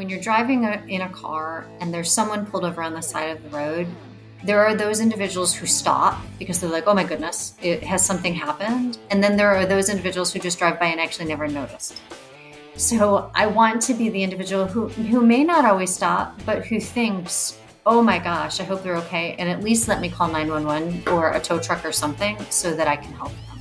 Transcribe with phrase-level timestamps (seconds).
[0.00, 3.36] when you're driving a, in a car and there's someone pulled over on the side
[3.36, 3.86] of the road,
[4.42, 8.32] there are those individuals who stop because they're like, oh my goodness, it has something
[8.32, 8.96] happened.
[9.10, 12.00] And then there are those individuals who just drive by and actually never noticed.
[12.76, 16.80] So I want to be the individual who, who may not always stop, but who
[16.80, 19.36] thinks, oh my gosh, I hope they're okay.
[19.38, 22.88] And at least let me call 911 or a tow truck or something so that
[22.88, 23.60] I can help them.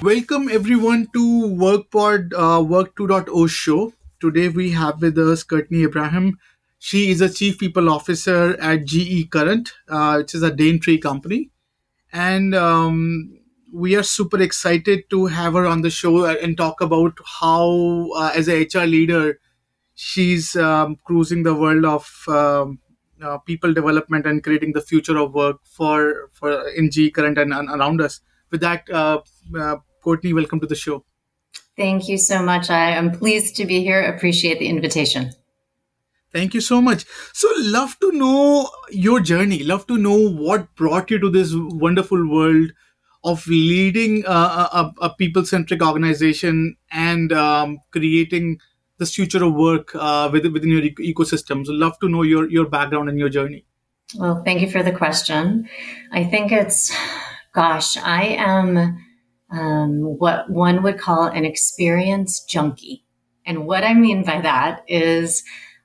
[0.00, 1.20] Welcome everyone to
[1.60, 3.92] WorkPod uh, Work 2.0 show.
[4.26, 6.36] Today we have with us Courtney Abraham.
[6.80, 11.52] She is a Chief People Officer at GE Current, uh, which is a Daintree company.
[12.12, 13.38] And um,
[13.72, 18.32] we are super excited to have her on the show and talk about how, uh,
[18.34, 19.38] as a HR leader,
[19.94, 22.80] she's um, cruising the world of um,
[23.22, 27.52] uh, people development and creating the future of work for for in GE Current and,
[27.54, 28.18] and around us.
[28.50, 29.20] With that, uh,
[29.56, 31.04] uh, Courtney, welcome to the show.
[31.76, 32.70] Thank you so much.
[32.70, 34.02] I am pleased to be here.
[34.02, 35.32] Appreciate the invitation.
[36.32, 37.04] Thank you so much.
[37.32, 39.62] So, love to know your journey.
[39.62, 42.72] Love to know what brought you to this wonderful world
[43.24, 48.58] of leading a, a, a people-centric organization and um, creating
[48.98, 51.64] this future of work uh, within, within your ecosystem.
[51.66, 53.64] So, love to know your your background and your journey.
[54.14, 55.68] Well, thank you for the question.
[56.12, 56.94] I think it's,
[57.52, 59.05] gosh, I am
[59.56, 63.04] um, what one would call an experience junkie.
[63.46, 65.42] And what I mean by that is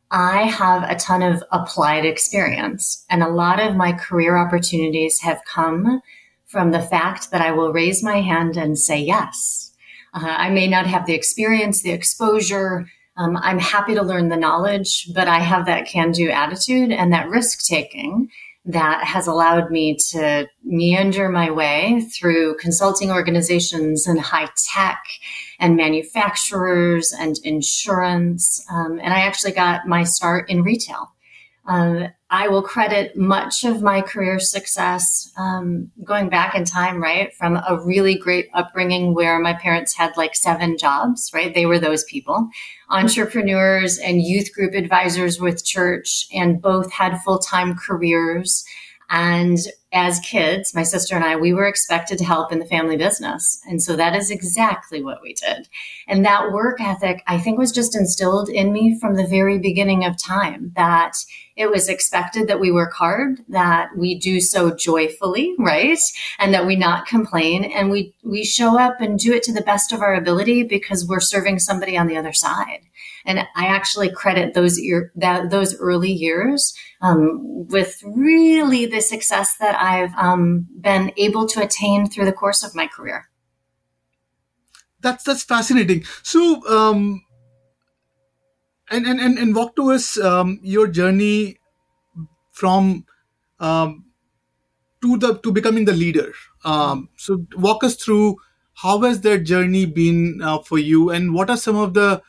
[0.10, 5.42] I have a ton of applied experience, and a lot of my career opportunities have
[5.46, 6.02] come
[6.48, 9.72] from the fact that I will raise my hand and say yes.
[10.14, 12.88] Uh, I may not have the experience, the exposure.
[13.16, 17.14] Um, I'm happy to learn the knowledge, but I have that can do attitude and
[17.14, 18.30] that risk taking
[18.66, 25.04] that has allowed me to meander my way through consulting organizations and high tech
[25.60, 28.64] and manufacturers and insurance.
[28.72, 31.12] Um, and I actually got my start in retail.
[31.66, 37.34] Um, I will credit much of my career success um, going back in time, right?
[37.36, 41.54] From a really great upbringing where my parents had like seven jobs, right?
[41.54, 42.50] They were those people,
[42.90, 48.64] entrepreneurs and youth group advisors with church, and both had full time careers.
[49.12, 49.58] And
[49.92, 53.62] as kids, my sister and I, we were expected to help in the family business.
[53.68, 55.68] And so that is exactly what we did.
[56.08, 60.06] And that work ethic, I think, was just instilled in me from the very beginning
[60.06, 61.18] of time that
[61.58, 66.00] it was expected that we work hard, that we do so joyfully, right?
[66.40, 69.62] And that we not complain and we, we show up and do it to the
[69.62, 72.80] best of our ability because we're serving somebody on the other side.
[73.26, 79.58] And I actually credit those year, that, those early years um, with really the success
[79.58, 83.28] that I've um, been able to attain through the course of my career.
[85.02, 86.04] That's that's fascinating.
[86.22, 87.24] So, um,
[88.92, 91.58] and, and and and walk to us um, your journey
[92.52, 93.06] from
[93.60, 94.06] um,
[95.02, 96.34] to the to becoming the leader.
[96.64, 98.38] Um, so, walk us through
[98.76, 102.22] how has that journey been uh, for you, and what are some of the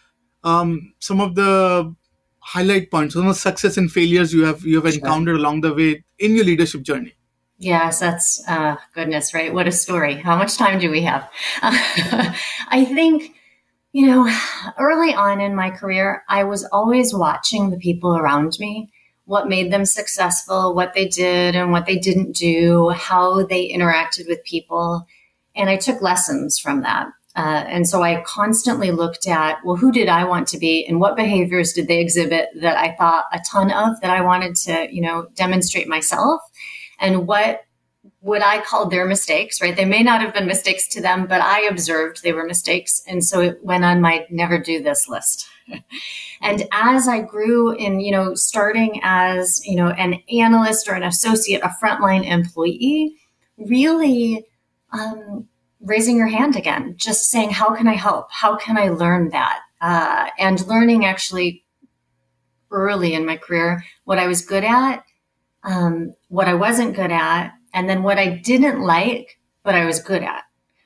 [0.45, 1.95] um, some of the
[2.41, 5.41] highlight points, some of the success and failures you have you have encountered sure.
[5.41, 7.15] along the way in your leadership journey?
[7.63, 9.55] Yes, that's uh, goodness, right?
[9.55, 10.17] What a story.
[10.17, 11.31] How much time do we have?
[11.63, 13.37] I think,
[13.93, 14.29] you know,
[14.81, 18.91] early on in my career, I was always watching the people around me,
[19.27, 24.27] what made them successful, what they did and what they didn't do, how they interacted
[24.27, 25.07] with people.
[25.55, 27.07] And I took lessons from that.
[27.35, 31.01] Uh, and so I constantly looked at, well, who did I want to be and
[31.01, 34.89] what behaviors did they exhibit that I thought a ton of that I wanted to,
[34.95, 36.43] you know, demonstrate myself
[37.01, 37.65] and what
[38.21, 39.75] would I call their mistakes, right?
[39.75, 43.03] They may not have been mistakes to them, but I observed they were mistakes.
[43.07, 45.49] And so it went on my never do this list.
[46.41, 51.03] and as I grew in, you know, starting as, you know, an analyst or an
[51.03, 53.17] associate, a frontline employee,
[53.57, 54.45] really,
[54.93, 55.49] um,
[55.83, 58.31] raising your hand again, just saying, How can I help?
[58.31, 59.61] How can I learn that?
[59.81, 61.65] Uh, and learning actually
[62.71, 65.05] early in my career what I was good at,
[65.65, 70.01] um, what I wasn't good at, and then what I didn't like, but I was
[70.01, 70.45] good at.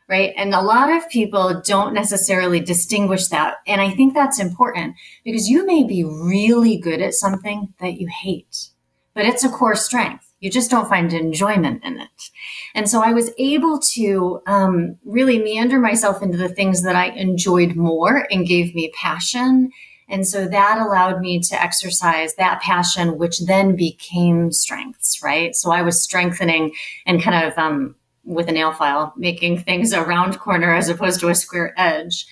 [0.09, 0.33] Right.
[0.37, 3.57] And a lot of people don't necessarily distinguish that.
[3.67, 4.95] And I think that's important
[5.25, 8.69] because you may be really good at something that you hate,
[9.15, 10.26] but it's a core strength.
[10.41, 12.31] You just don't find enjoyment in it.
[12.75, 17.07] And so I was able to um, really meander myself into the things that I
[17.07, 19.71] enjoyed more and gave me passion.
[20.09, 25.55] And so that allowed me to exercise that passion, which then became strengths, right?
[25.57, 26.75] So I was strengthening
[27.07, 31.21] and kind of, um, with a nail file, making things a round corner as opposed
[31.21, 32.27] to a square edge.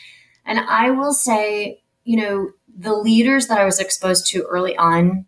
[0.44, 5.26] And I will say you know, the leaders that I was exposed to early on,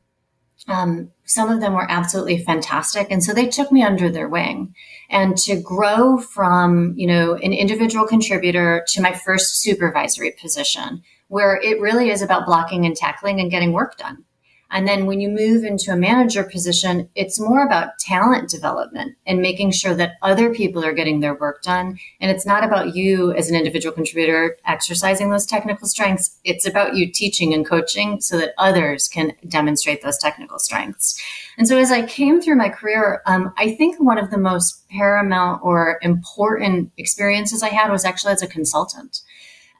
[0.69, 3.09] um, some of them were absolutely fantastic.
[3.11, 4.75] And so they took me under their wing
[5.11, 11.61] and to grow from, you know, an individual contributor to my first supervisory position where
[11.61, 14.25] it really is about blocking and tackling and getting work done.
[14.71, 19.41] And then when you move into a manager position, it's more about talent development and
[19.41, 21.99] making sure that other people are getting their work done.
[22.21, 26.37] And it's not about you as an individual contributor exercising those technical strengths.
[26.43, 31.23] It's about you teaching and coaching so that others can demonstrate those technical strengths.
[31.57, 34.89] And so as I came through my career, um, I think one of the most
[34.89, 39.21] paramount or important experiences I had was actually as a consultant.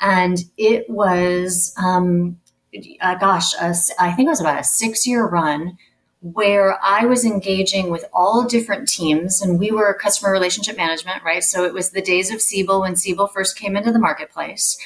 [0.01, 2.39] And it was, um,
[3.01, 5.79] uh, gosh, uh, I think it was about a six year run
[6.21, 11.45] where I was engaging with all different teams and we were customer relationship management, right?
[11.45, 14.79] So it was the days of Siebel when Siebel first came into the marketplace.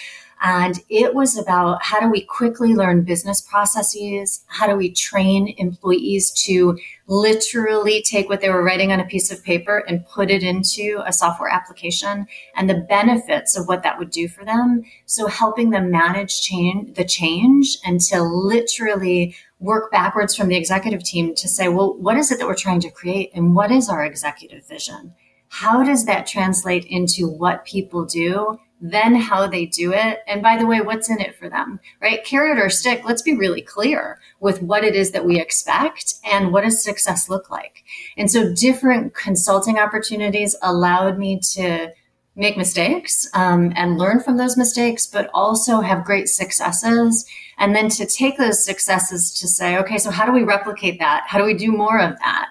[0.42, 4.42] And it was about how do we quickly learn business processes?
[4.46, 9.30] How do we train employees to literally take what they were writing on a piece
[9.30, 12.26] of paper and put it into a software application
[12.56, 14.82] and the benefits of what that would do for them.
[15.04, 21.04] So helping them manage change, the change and to literally work backwards from the executive
[21.04, 23.90] team to say, well, what is it that we're trying to create and what is
[23.90, 25.12] our executive vision?
[25.48, 30.20] How does that translate into what people do then how they do it.
[30.26, 32.24] And by the way, what's in it for them, right?
[32.24, 36.52] Carrot or stick, let's be really clear with what it is that we expect and
[36.52, 37.84] what does success look like.
[38.16, 41.92] And so different consulting opportunities allowed me to
[42.36, 47.26] make mistakes um, and learn from those mistakes, but also have great successes.
[47.58, 51.24] And then to take those successes to say, okay, so how do we replicate that?
[51.26, 52.48] How do we do more of that?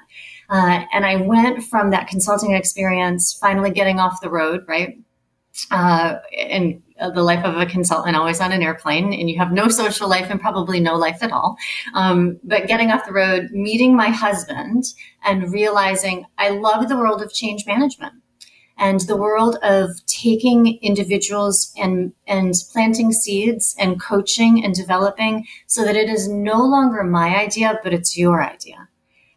[0.49, 4.99] Uh, and I went from that consulting experience, finally getting off the road, right?
[5.71, 6.81] Uh, and
[7.13, 10.29] the life of a consultant always on an airplane and you have no social life
[10.29, 11.56] and probably no life at all.
[11.94, 14.83] Um, but getting off the road meeting my husband
[15.23, 18.13] and realizing i love the world of change management
[18.79, 25.83] and the world of taking individuals and and planting seeds and coaching and developing so
[25.83, 28.88] that it is no longer my idea but it's your idea.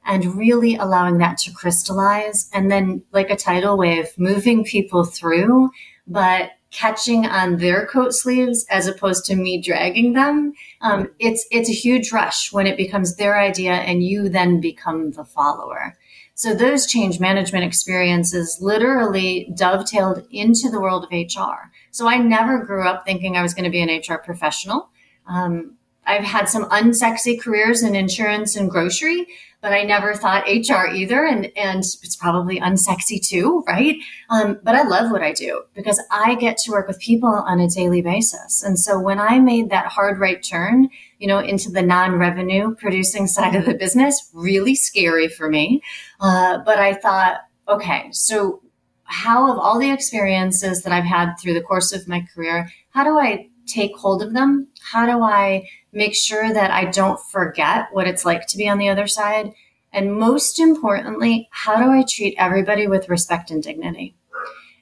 [0.04, 5.70] And really allowing that to crystallize and then like a tidal wave moving people through
[6.06, 11.68] but catching on their coat sleeves as opposed to me dragging them um, it's it's
[11.68, 15.96] a huge rush when it becomes their idea and you then become the follower.
[16.34, 22.64] So those change management experiences literally dovetailed into the world of hr so i never
[22.64, 24.88] grew up thinking i was going to be an hr professional.
[25.26, 29.28] Um, I've had some unsexy careers in insurance and grocery,
[29.62, 31.24] but I never thought HR either.
[31.24, 33.96] And, and it's probably unsexy too, right?
[34.28, 37.60] Um, but I love what I do because I get to work with people on
[37.60, 38.64] a daily basis.
[38.64, 40.88] And so when I made that hard right turn,
[41.18, 45.80] you know, into the non-revenue producing side of the business, really scary for me.
[46.20, 48.60] Uh, but I thought, okay, so
[49.04, 53.04] how of all the experiences that I've had through the course of my career, how
[53.04, 54.66] do I take hold of them?
[54.80, 58.78] How do I make sure that I don't forget what it's like to be on
[58.78, 59.52] the other side?
[59.92, 64.16] And most importantly, how do I treat everybody with respect and dignity?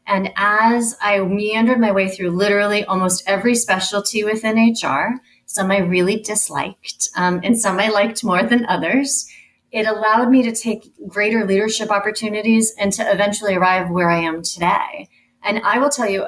[0.06, 5.78] And as I meandered my way through literally almost every specialty within HR, some I
[5.78, 9.28] really disliked, um, and some I liked more than others,
[9.73, 14.42] it allowed me to take greater leadership opportunities and to eventually arrive where I am
[14.42, 15.08] today.
[15.42, 16.26] And I will tell you,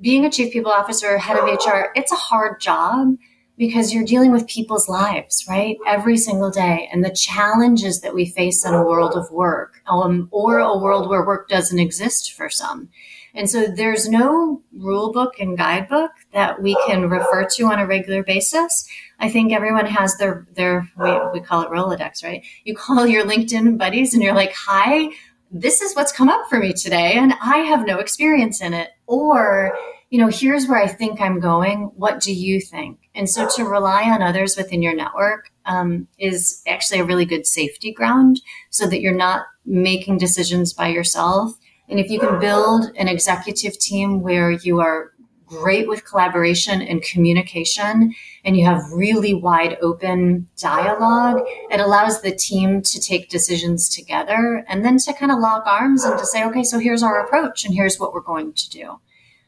[0.00, 3.16] being a chief people officer, head of HR, it's a hard job
[3.56, 5.76] because you're dealing with people's lives, right?
[5.86, 6.88] Every single day.
[6.92, 11.08] And the challenges that we face in a world of work um, or a world
[11.08, 12.88] where work doesn't exist for some.
[13.34, 17.86] And so there's no rule book and guidebook that we can refer to on a
[17.86, 18.88] regular basis.
[19.18, 22.44] I think everyone has their, their, we, we call it Rolodex, right?
[22.64, 25.10] You call your LinkedIn buddies and you're like, hi,
[25.50, 27.14] this is what's come up for me today.
[27.14, 28.90] And I have no experience in it.
[29.06, 29.76] Or,
[30.10, 31.90] you know, here's where I think I'm going.
[31.96, 32.98] What do you think?
[33.14, 37.46] And so to rely on others within your network um, is actually a really good
[37.46, 41.52] safety ground so that you're not making decisions by yourself.
[41.88, 45.12] And if you can build an executive team where you are
[45.46, 52.34] great with collaboration and communication and you have really wide open dialogue, it allows the
[52.34, 56.44] team to take decisions together and then to kind of lock arms and to say,
[56.44, 59.00] okay, so here's our approach and here's what we're going to do.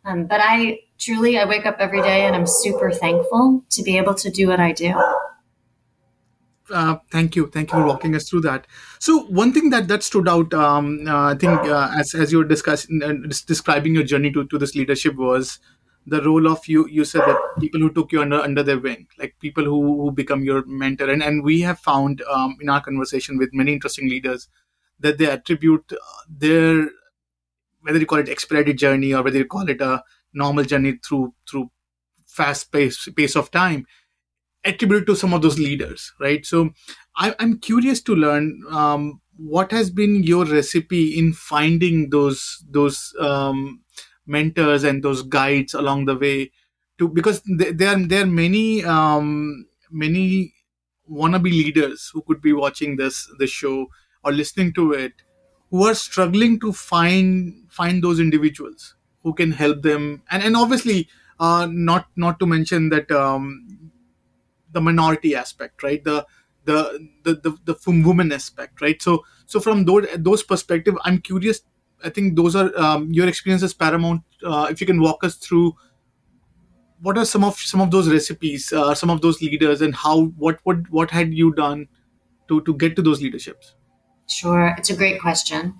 [0.06, 3.98] Um, but I truly, I wake up every day and I'm super thankful to be
[3.98, 4.94] able to do what I do.
[6.72, 8.66] Uh, thank you, thank you for walking us through that.
[8.98, 12.38] So one thing that that stood out, um, uh, I think, uh, as as you
[12.38, 13.14] were discussing, uh,
[13.46, 15.60] describing your journey to to this leadership was
[16.06, 19.08] the role of you you said that people who took you under under their wing
[19.18, 22.80] like people who, who become your mentor and and we have found um, in our
[22.80, 24.48] conversation with many interesting leaders
[25.00, 25.92] that they attribute
[26.28, 26.88] their
[27.86, 30.02] whether you call it expedited journey or whether you call it a
[30.34, 31.70] normal journey through through
[32.26, 33.86] fast pace pace of time
[34.64, 36.44] attribute to some of those leaders right?
[36.44, 36.70] So
[37.16, 43.14] I, am curious to learn um, what has been your recipe in finding those those
[43.20, 43.82] um,
[44.26, 46.50] mentors and those guides along the way
[46.98, 50.52] to because there are there are many um, many
[51.10, 53.86] wannabe leaders who could be watching this the show
[54.24, 55.12] or listening to it
[55.70, 61.08] who are struggling to find find those individuals who can help them and and obviously
[61.40, 63.90] uh, not not to mention that um,
[64.72, 66.26] the minority aspect right the
[66.64, 66.78] the
[67.24, 71.62] the the, the woman aspect right so so from those those perspective i'm curious
[72.04, 75.74] i think those are um, your experiences paramount uh, if you can walk us through
[77.02, 80.24] what are some of some of those recipes uh, some of those leaders and how
[80.46, 81.86] what what what had you done
[82.48, 83.74] to to get to those leaderships
[84.28, 84.74] Sure.
[84.76, 85.74] It's a great question.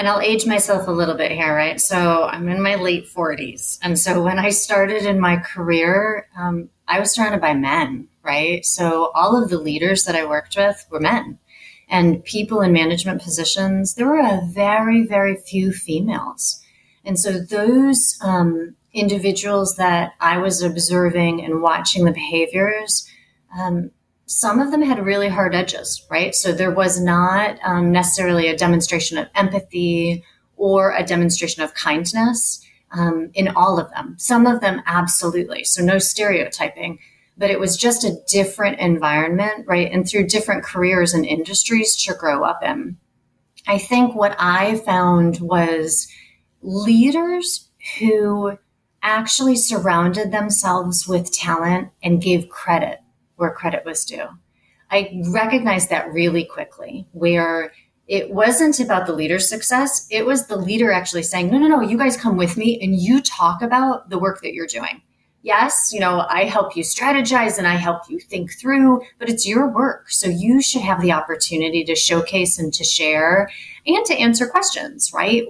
[0.00, 1.78] And I'll age myself a little bit here, right?
[1.78, 3.78] So I'm in my late 40s.
[3.82, 8.64] And so when I started in my career, um, I was surrounded by men, right?
[8.64, 11.38] So all of the leaders that I worked with were men.
[11.86, 16.64] And people in management positions, there were a very, very few females.
[17.04, 23.06] And so those um, individuals that I was observing and watching the behaviors,
[23.54, 23.90] um,
[24.30, 26.36] some of them had really hard edges, right?
[26.36, 30.22] So there was not um, necessarily a demonstration of empathy
[30.56, 34.14] or a demonstration of kindness um, in all of them.
[34.18, 35.64] Some of them, absolutely.
[35.64, 37.00] So no stereotyping,
[37.36, 39.90] but it was just a different environment, right?
[39.90, 42.98] And through different careers and industries to grow up in.
[43.66, 46.06] I think what I found was
[46.62, 47.68] leaders
[47.98, 48.56] who
[49.02, 52.99] actually surrounded themselves with talent and gave credit
[53.40, 54.26] where credit was due.
[54.90, 57.72] I recognized that really quickly, where
[58.06, 60.06] it wasn't about the leader's success.
[60.10, 63.00] It was the leader actually saying, no, no, no, you guys come with me and
[63.00, 65.02] you talk about the work that you're doing.
[65.42, 69.48] Yes, you know, I help you strategize and I help you think through, but it's
[69.48, 70.10] your work.
[70.10, 73.48] So you should have the opportunity to showcase and to share
[73.86, 75.44] and to answer questions, right?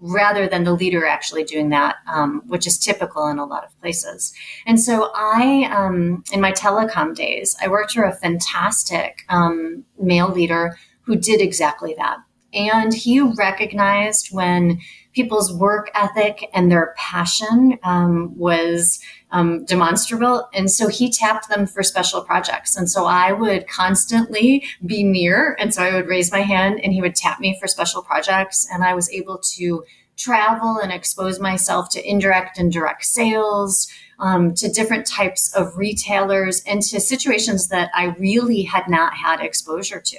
[0.00, 3.80] Rather than the leader actually doing that, um, which is typical in a lot of
[3.80, 4.32] places.
[4.66, 10.28] And so I, um, in my telecom days, I worked for a fantastic um, male
[10.28, 12.18] leader who did exactly that.
[12.54, 14.80] And he recognized when
[15.12, 20.48] people's work ethic and their passion um, was um, demonstrable.
[20.54, 22.76] And so he tapped them for special projects.
[22.76, 25.56] And so I would constantly be near.
[25.58, 28.66] And so I would raise my hand and he would tap me for special projects.
[28.72, 29.84] And I was able to
[30.16, 36.60] travel and expose myself to indirect and direct sales, um, to different types of retailers,
[36.66, 40.18] and to situations that I really had not had exposure to.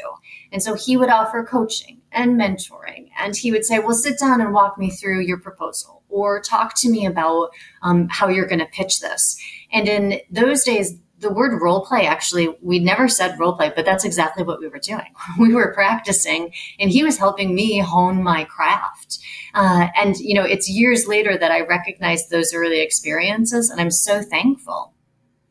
[0.53, 4.41] And so he would offer coaching and mentoring, and he would say, Well, sit down
[4.41, 7.49] and walk me through your proposal, or talk to me about
[7.81, 9.37] um, how you're going to pitch this.
[9.71, 13.85] And in those days, the word role play actually we never said role play but
[13.85, 15.13] that's exactly what we were doing.
[15.39, 19.19] We were practicing and he was helping me hone my craft.
[19.53, 23.91] Uh, and you know it's years later that i recognized those early experiences and i'm
[23.91, 24.93] so thankful.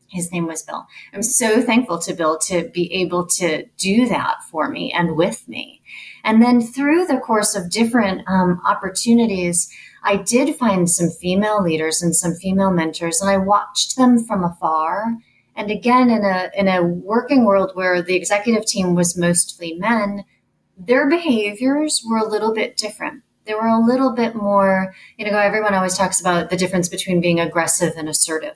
[0.07, 0.87] His name was bill.
[1.13, 5.47] I'm so thankful to bill to be able to do that for me and with
[5.47, 5.83] me
[6.23, 9.69] and then through the course of different um, opportunities
[10.01, 14.45] I did find some female leaders and some female mentors, and I watched them from
[14.45, 15.17] afar
[15.59, 20.23] and again, in a in a working world where the executive team was mostly men,
[20.77, 23.23] their behaviors were a little bit different.
[23.43, 27.19] They were a little bit more, you know, everyone always talks about the difference between
[27.19, 28.55] being aggressive and assertive.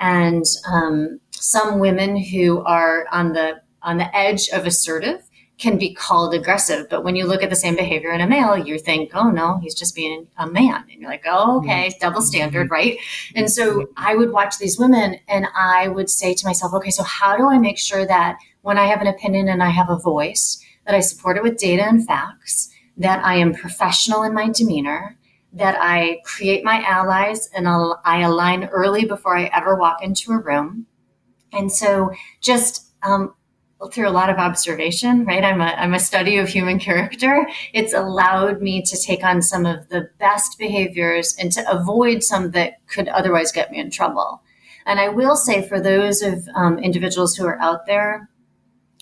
[0.00, 5.27] And um, some women who are on the on the edge of assertive
[5.58, 6.88] can be called aggressive.
[6.88, 9.58] But when you look at the same behavior in a male, you think, oh no,
[9.58, 10.84] he's just being a man.
[10.90, 11.98] And you're like, oh, okay, mm-hmm.
[12.00, 12.72] double standard, mm-hmm.
[12.72, 12.98] right?
[13.34, 17.02] And so I would watch these women and I would say to myself, okay, so
[17.02, 19.98] how do I make sure that when I have an opinion and I have a
[19.98, 24.48] voice, that I support it with data and facts, that I am professional in my
[24.48, 25.16] demeanor,
[25.52, 30.38] that I create my allies and I align early before I ever walk into a
[30.38, 30.86] room.
[31.52, 33.34] And so just um,
[33.92, 35.44] through a lot of observation, right?
[35.44, 37.48] I'm a, I'm a study of human character.
[37.72, 42.50] It's allowed me to take on some of the best behaviors and to avoid some
[42.52, 44.42] that could otherwise get me in trouble.
[44.84, 48.28] And I will say for those of um, individuals who are out there,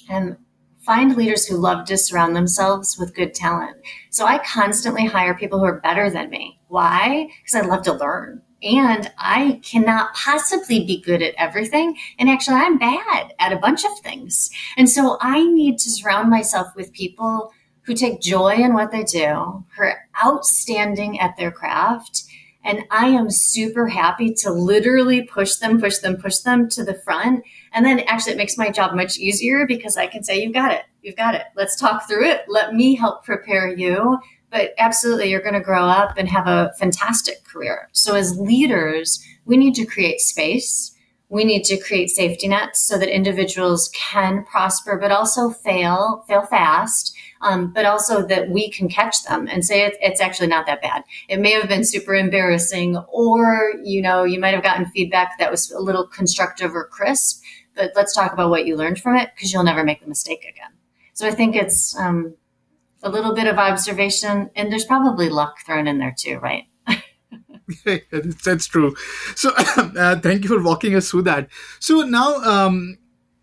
[0.09, 0.37] and
[0.81, 3.77] find leaders who love to surround themselves with good talent.
[4.11, 6.61] So I constantly hire people who are better than me.
[6.69, 7.29] Why?
[7.43, 11.97] Because I love to learn and I cannot possibly be good at everything.
[12.19, 14.51] And actually, I'm bad at a bunch of things.
[14.77, 19.05] And so I need to surround myself with people who take joy in what they
[19.05, 22.25] do, who are outstanding at their craft.
[22.65, 26.95] And I am super happy to literally push them, push them, push them to the
[26.95, 27.45] front.
[27.73, 30.73] And then actually, it makes my job much easier because I can say, You've got
[30.73, 30.83] it.
[31.03, 31.45] You've got it.
[31.55, 32.45] Let's talk through it.
[32.49, 34.19] Let me help prepare you
[34.51, 37.89] but absolutely you're going to grow up and have a fantastic career.
[37.93, 40.93] So as leaders, we need to create space.
[41.29, 46.43] We need to create safety nets so that individuals can prosper, but also fail, fail
[46.43, 50.67] fast, um, but also that we can catch them and say it, it's actually not
[50.67, 51.03] that bad.
[51.29, 55.51] It may have been super embarrassing, or you know, you might have gotten feedback that
[55.51, 57.43] was a little constructive or crisp.
[57.75, 60.45] But let's talk about what you learned from it because you'll never make the mistake
[60.45, 60.71] again.
[61.13, 62.35] So I think it's um,
[63.07, 66.65] a little bit of observation, and there's probably luck thrown in there too, right?
[68.45, 68.95] that's true.
[69.35, 71.49] So, uh, thank you for walking us through that.
[71.81, 72.99] So now, um,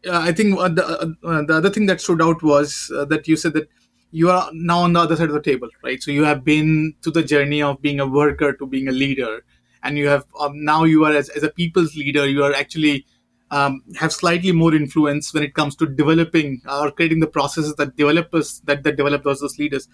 [0.08, 3.28] uh, I think uh, the, uh, the other thing that stood out was uh, that
[3.28, 3.70] you said that
[4.12, 6.02] you are now on the other side of the table, right?
[6.02, 9.44] So you have been to the journey of being a worker to being a leader,
[9.82, 12.28] and you have um, now you are as, as a people's leader.
[12.28, 13.06] You are actually
[13.54, 17.96] um, have slightly more influence when it comes to developing or creating the processes that
[17.96, 19.88] developers that, that develop those, leaders.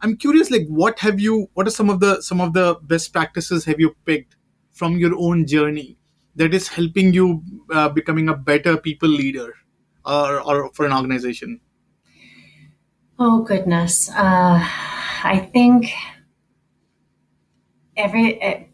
[0.00, 3.12] I'm curious like what have you what are some of the some of the best
[3.12, 4.36] practices have you picked
[4.72, 5.96] from your own journey
[6.34, 9.54] that is helping you uh, becoming a better people leader
[10.04, 11.60] or, or for an organization?
[13.18, 14.10] Oh goodness.
[14.10, 14.58] Uh,
[15.24, 15.92] i think
[17.96, 18.64] every eh,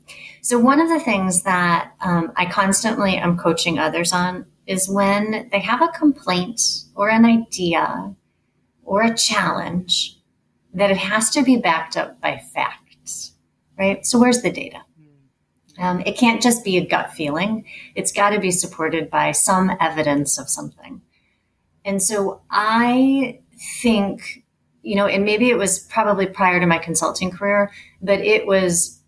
[0.45, 5.49] so, one of the things that um, I constantly am coaching others on is when
[5.53, 6.61] they have a complaint
[6.97, 8.13] or an idea
[8.83, 10.19] or a challenge,
[10.75, 13.35] that it has to be backed up by facts,
[13.79, 14.05] right?
[14.05, 14.79] So, where's the data?
[15.79, 19.71] Um, it can't just be a gut feeling, it's got to be supported by some
[19.79, 21.03] evidence of something.
[21.85, 23.39] And so, I
[23.81, 24.43] think,
[24.83, 29.02] you know, and maybe it was probably prior to my consulting career, but it was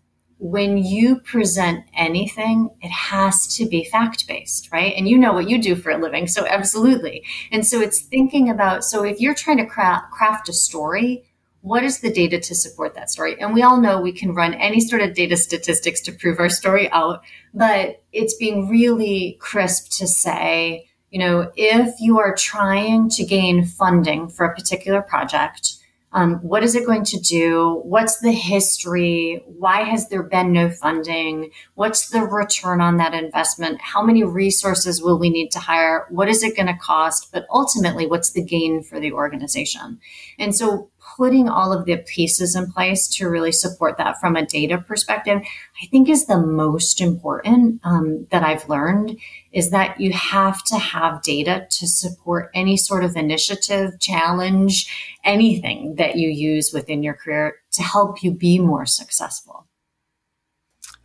[0.45, 4.93] when you present anything, it has to be fact based, right?
[4.95, 6.27] And you know what you do for a living.
[6.27, 7.23] So, absolutely.
[7.51, 11.23] And so, it's thinking about so if you're trying to craft, craft a story,
[11.61, 13.41] what is the data to support that story?
[13.41, 16.49] And we all know we can run any sort of data statistics to prove our
[16.49, 23.09] story out, but it's being really crisp to say, you know, if you are trying
[23.09, 25.77] to gain funding for a particular project,
[26.15, 27.81] um, what is it going to do?
[27.83, 29.43] What's the history?
[29.45, 31.51] Why has there been no funding?
[31.73, 33.81] What's the return on that investment?
[33.81, 36.07] How many resources will we need to hire?
[36.09, 37.33] What is it going to cost?
[37.33, 39.99] But ultimately, what's the gain for the organization?
[40.39, 44.45] And so putting all of the pieces in place to really support that from a
[44.45, 45.41] data perspective,
[45.81, 49.17] I think is the most important um, that I've learned
[49.51, 54.87] is that you have to have data to support any sort of initiative, challenge,
[55.23, 59.67] anything that you use within your career to help you be more successful.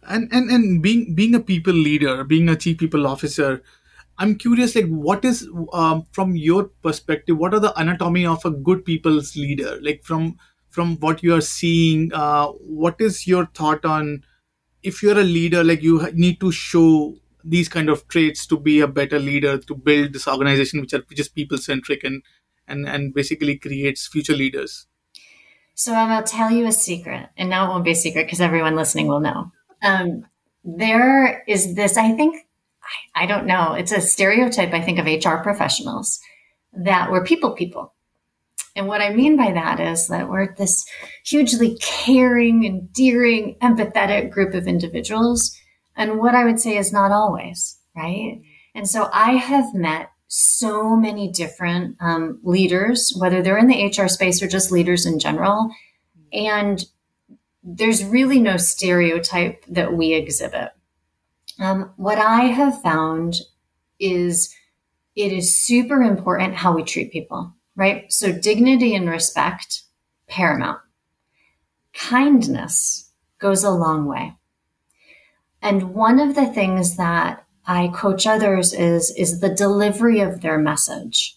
[0.03, 3.63] And and and being being a people leader, being a chief people officer,
[4.21, 7.39] I'm curious, like, what is um, from your perspective?
[7.39, 9.79] What are the anatomy of a good people's leader?
[9.81, 10.37] Like, from
[10.69, 14.23] from what you are seeing, uh, what is your thought on
[14.83, 15.65] if you're a leader?
[15.65, 19.75] Like, you need to show these kind of traits to be a better leader, to
[19.75, 22.23] build this organization which are which is people centric and
[22.69, 24.87] and and basically creates future leaders.
[25.75, 28.43] So I'm gonna tell you a secret, and now it won't be a secret because
[28.43, 29.51] everyone listening will know.
[29.83, 30.27] Um,
[30.63, 32.47] there is this, I think
[33.15, 33.75] I, don't know.
[33.75, 36.21] It's a stereotype, I think, of HR professionals
[36.73, 37.95] that we're people people.
[38.77, 40.85] And what I mean by that is that we're this
[41.25, 45.57] hugely caring, endearing, empathetic group of individuals.
[45.97, 48.41] And what I would say is not always, right?
[48.75, 54.07] And so I have met so many different um, leaders, whether they're in the HR
[54.07, 55.71] space or just leaders in general.
[56.33, 56.85] And
[57.65, 60.71] there's really no stereotype that we exhibit.
[61.61, 63.37] Um, what I have found
[64.01, 64.55] is
[65.15, 68.11] it is super important how we treat people, right?
[68.11, 69.83] So dignity and respect,
[70.27, 70.81] paramount.
[71.93, 74.35] Kindness goes a long way.
[75.61, 80.59] And one of the things that I coach others is, is the delivery of their
[80.59, 81.37] message,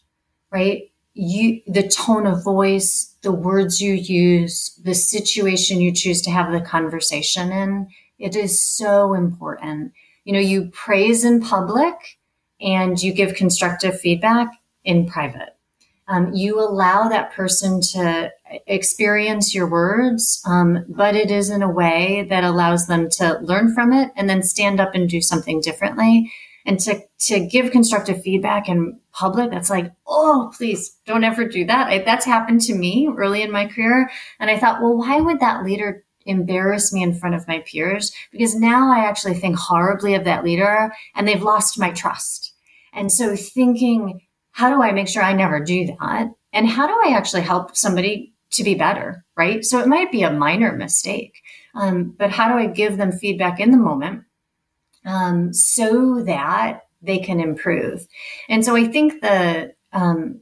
[0.49, 0.83] right?
[1.13, 6.53] You, the tone of voice, the words you use, the situation you choose to have
[6.53, 7.89] the conversation in.
[8.17, 9.91] It is so important
[10.23, 11.95] you know, you praise in public
[12.61, 14.47] and you give constructive feedback
[14.83, 15.57] in private.
[16.07, 18.31] Um, you allow that person to
[18.67, 23.73] experience your words, um, but it is in a way that allows them to learn
[23.73, 26.31] from it and then stand up and do something differently.
[26.65, 31.65] And to, to give constructive feedback in public, that's like, oh, please don't ever do
[31.65, 31.87] that.
[31.87, 34.09] I, that's happened to me early in my career.
[34.39, 38.11] And I thought, well, why would that leader embarrass me in front of my peers?
[38.31, 42.53] Because now I actually think horribly of that leader and they've lost my trust.
[42.93, 46.27] And so thinking, how do I make sure I never do that?
[46.53, 49.25] And how do I actually help somebody to be better?
[49.35, 49.65] Right.
[49.65, 51.41] So it might be a minor mistake.
[51.75, 54.23] Um, but how do I give them feedback in the moment
[55.05, 58.05] um, so that they can improve?
[58.47, 60.41] And so I think the um,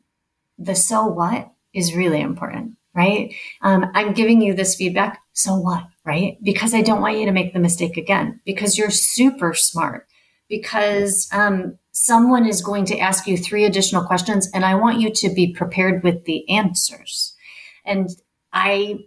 [0.58, 3.34] the so what is really important, right?
[3.62, 5.22] Um, I'm giving you this feedback.
[5.34, 6.38] So what, right?
[6.44, 8.40] Because I don't want you to make the mistake again.
[8.46, 10.08] Because you're super smart.
[10.50, 15.12] Because um, someone is going to ask you three additional questions and I want you
[15.12, 17.36] to be prepared with the answers.
[17.86, 18.10] And
[18.52, 19.00] I,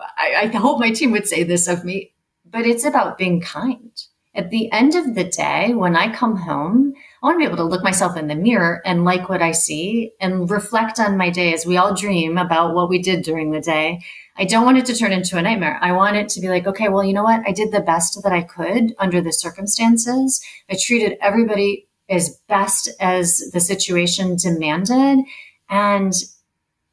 [0.00, 2.12] I, I hope my team would say this of me,
[2.48, 3.90] but it's about being kind.
[4.34, 7.58] At the end of the day, when I come home, I want to be able
[7.58, 11.30] to look myself in the mirror and like what I see and reflect on my
[11.30, 14.00] day as we all dream about what we did during the day
[14.36, 15.78] I don't want it to turn into a nightmare.
[15.82, 17.42] I want it to be like, okay, well, you know what?
[17.46, 20.42] I did the best that I could under the circumstances.
[20.70, 25.24] I treated everybody as best as the situation demanded.
[25.68, 26.12] And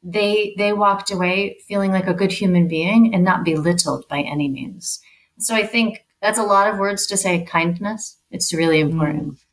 [0.02, 4.48] they, they walked away feeling like a good human being and not belittled by any
[4.48, 5.00] means.
[5.38, 8.18] So I think that's a lot of words to say kindness.
[8.30, 9.34] It's really important.
[9.34, 9.49] Mm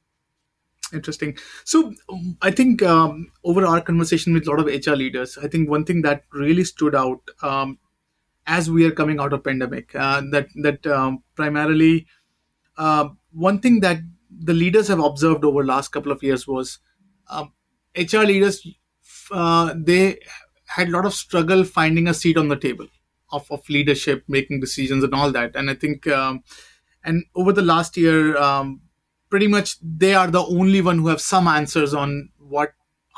[0.93, 1.37] interesting.
[1.65, 5.47] So um, i think um, over our conversation with a lot of hr leaders i
[5.47, 7.77] think one thing that really stood out um,
[8.45, 12.07] as we are coming out of pandemic uh, that that um, primarily
[12.77, 16.79] uh, one thing that the leaders have observed over last couple of years was
[17.31, 18.65] hr um, leaders
[19.31, 20.19] uh, they
[20.67, 22.87] had a lot of struggle finding a seat on the table
[23.31, 25.55] of, of leadership making decisions and all that.
[25.55, 26.07] And i think
[27.03, 28.81] and over the last year um,
[29.29, 32.73] pretty much they are the only one who have some answers on what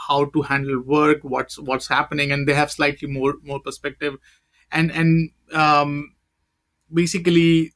[0.08, 4.15] how to handle work what's what's happening and they have slightly more more perspective.
[4.72, 6.15] And and um,
[6.93, 7.74] basically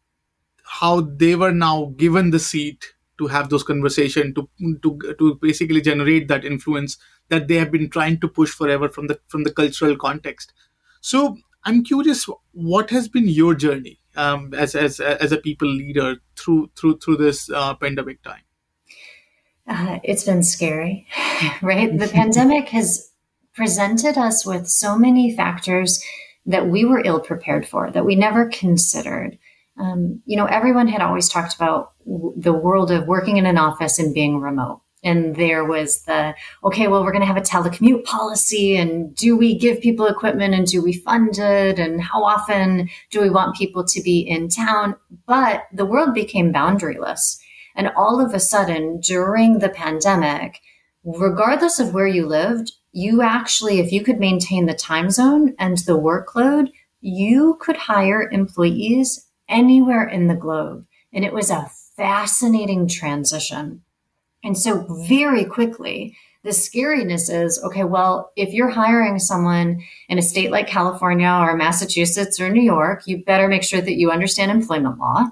[0.65, 4.50] how they were now given the seat to have those conversation to
[4.82, 6.98] to to basically generate that influence
[7.30, 10.54] that they have been trying to push forever from the from the cultural context.
[11.02, 16.17] So i'm curious what has been your journey um, as as as a people leader
[16.36, 18.43] through through through this uh, pandemic time?
[19.67, 21.08] Uh, it's been scary,
[21.62, 21.97] right?
[21.97, 23.12] The pandemic has
[23.56, 26.04] presented us with so many factors
[26.45, 29.38] that we were ill prepared for, that we never considered.
[29.80, 33.58] Um, you know, everyone had always talked about w- the world of working in an
[33.58, 37.42] office and being remote and there was the okay well we're going to have a
[37.42, 42.24] telecommute policy and do we give people equipment and do we fund it and how
[42.24, 44.96] often do we want people to be in town?
[45.26, 47.39] But the world became boundaryless.
[47.76, 50.62] And all of a sudden during the pandemic
[51.04, 55.80] regardless of where you lived you actually if you could maintain the time zone and
[55.80, 56.70] the workload
[57.02, 60.86] you could hire employees anywhere in the globe.
[61.12, 63.83] And it was a fascinating transition
[64.43, 70.21] and so very quickly, the scariness is okay, well, if you're hiring someone in a
[70.21, 74.51] state like California or Massachusetts or New York, you better make sure that you understand
[74.51, 75.27] employment law.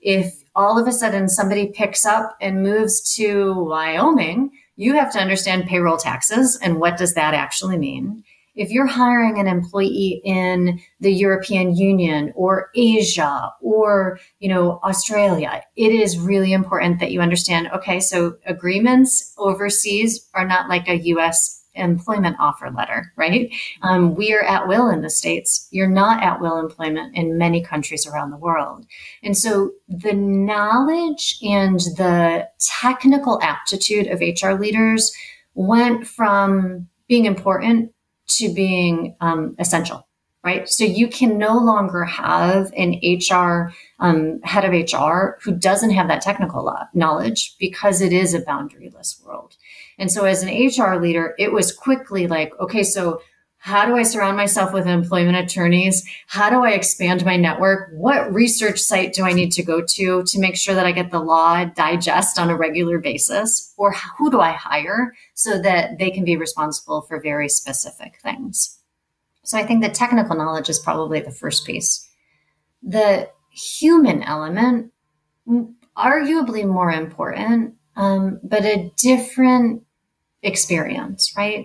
[0.00, 5.18] If all of a sudden somebody picks up and moves to Wyoming, you have to
[5.18, 8.24] understand payroll taxes and what does that actually mean
[8.54, 15.62] if you're hiring an employee in the European Union or Asia or, you know, Australia,
[15.76, 20.98] it is really important that you understand, okay, so agreements overseas are not like a
[20.98, 23.52] US employment offer letter, right?
[23.82, 25.66] Um, we are at will in the States.
[25.70, 28.86] You're not at will employment in many countries around the world.
[29.22, 32.48] And so the knowledge and the
[32.80, 35.12] technical aptitude of HR leaders
[35.54, 37.93] went from being important
[38.26, 40.06] to being um, essential,
[40.44, 40.68] right?
[40.68, 46.08] So you can no longer have an HR um, head of HR who doesn't have
[46.08, 49.56] that technical knowledge because it is a boundaryless world.
[49.98, 53.20] And so as an HR leader, it was quickly like, okay, so
[53.64, 56.04] how do I surround myself with employment attorneys?
[56.26, 57.88] How do I expand my network?
[57.94, 61.10] What research site do I need to go to to make sure that I get
[61.10, 63.72] the law digest on a regular basis?
[63.78, 68.78] Or who do I hire so that they can be responsible for very specific things?
[69.44, 72.06] So I think the technical knowledge is probably the first piece.
[72.82, 74.92] The human element,
[75.96, 79.84] arguably more important, um, but a different
[80.42, 81.64] experience, right?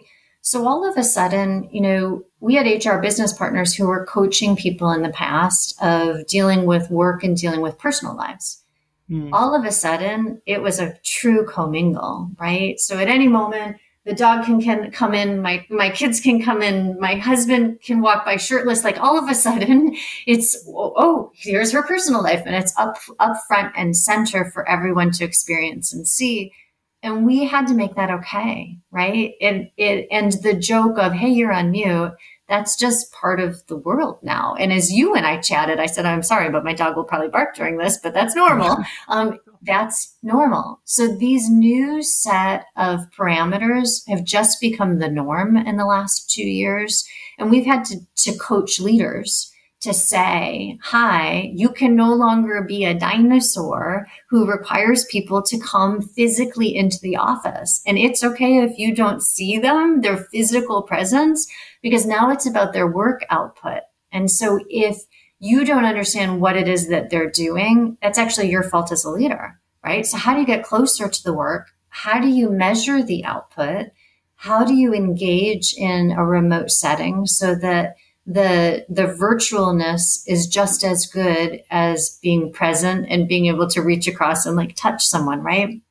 [0.49, 4.55] So all of a sudden, you know, we had HR business partners who were coaching
[4.55, 8.63] people in the past of dealing with work and dealing with personal lives.
[9.11, 9.29] Mm.
[9.31, 12.79] All of a sudden, it was a true commingle, right?
[12.79, 16.63] So at any moment, the dog can, can come in, my, my kids can come
[16.63, 18.83] in, my husband can walk by shirtless.
[18.83, 22.41] Like all of a sudden, it's, oh, oh, here's her personal life.
[22.47, 26.53] And it's up, up front and center for everyone to experience and see
[27.01, 29.33] and we had to make that okay right?
[29.41, 32.13] And it and the joke of hey you're on mute
[32.47, 34.55] that's just part of the world now.
[34.55, 37.29] And as you and i chatted i said i'm sorry but my dog will probably
[37.29, 38.77] bark during this but that's normal.
[39.07, 40.79] Um, that's normal.
[40.85, 46.47] So these new set of parameters have just become the norm in the last two
[46.47, 47.03] years.
[47.37, 49.51] And we've had to, to coach leaders
[49.81, 56.01] to say, hi, you can no longer be a dinosaur who requires people to come
[56.01, 57.81] physically into the office.
[57.85, 61.47] And it's okay if you don't see them, their physical presence,
[61.81, 63.83] because now it's about their work output.
[64.11, 64.97] And so if
[65.39, 69.09] you don't understand what it is that they're doing, that's actually your fault as a
[69.09, 70.05] leader, right?
[70.05, 71.67] So how do you get closer to the work?
[71.87, 73.87] How do you measure the output?
[74.35, 77.95] How do you engage in a remote setting so that
[78.29, 84.07] the the virtualness is just as good as being present and being able to reach
[84.07, 85.81] across and like touch someone right?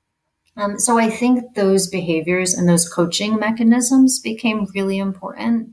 [0.56, 5.70] Um, so i think those behaviors and those coaching mechanisms became really important.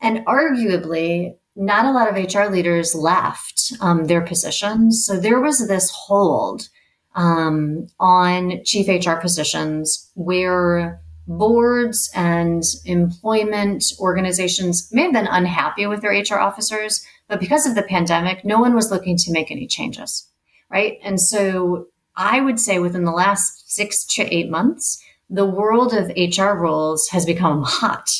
[0.00, 5.04] And arguably not a lot of hr leaders left um, their positions.
[5.04, 6.68] So there was this hold
[7.16, 16.02] um, on chief hr positions where boards and employment organizations may have been unhappy with
[16.02, 19.66] their HR officers, but because of the pandemic, no one was looking to make any
[19.66, 20.28] changes,
[20.70, 20.98] right?
[21.02, 26.12] And so I would say within the last six to eight months, the world of
[26.16, 28.10] HR roles has become hot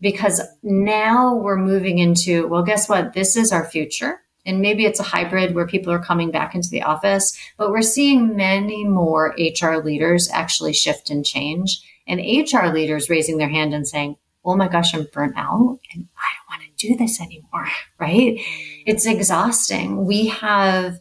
[0.00, 3.12] because now we're moving into, well, guess what?
[3.12, 4.20] This is our future.
[4.44, 7.82] And maybe it's a hybrid where people are coming back into the office, but we're
[7.82, 13.74] seeing many more HR leaders actually shift and change and HR leaders raising their hand
[13.74, 17.20] and saying, Oh my gosh, I'm burnt out and I don't want to do this
[17.20, 18.40] anymore, right?
[18.86, 20.04] It's exhausting.
[20.04, 20.98] We have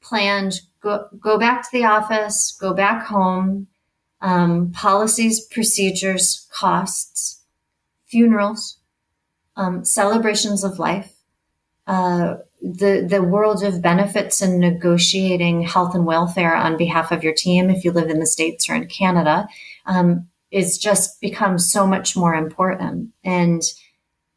[0.00, 3.66] planned go, go back to the office, go back home,
[4.20, 7.42] um, policies, procedures, costs,
[8.06, 8.78] funerals,
[9.56, 11.12] um, celebrations of life,
[11.86, 17.34] uh, the the world of benefits and negotiating health and welfare on behalf of your
[17.34, 19.46] team if you live in the states or in Canada.
[19.84, 23.10] Um, is just become so much more important.
[23.24, 23.60] And,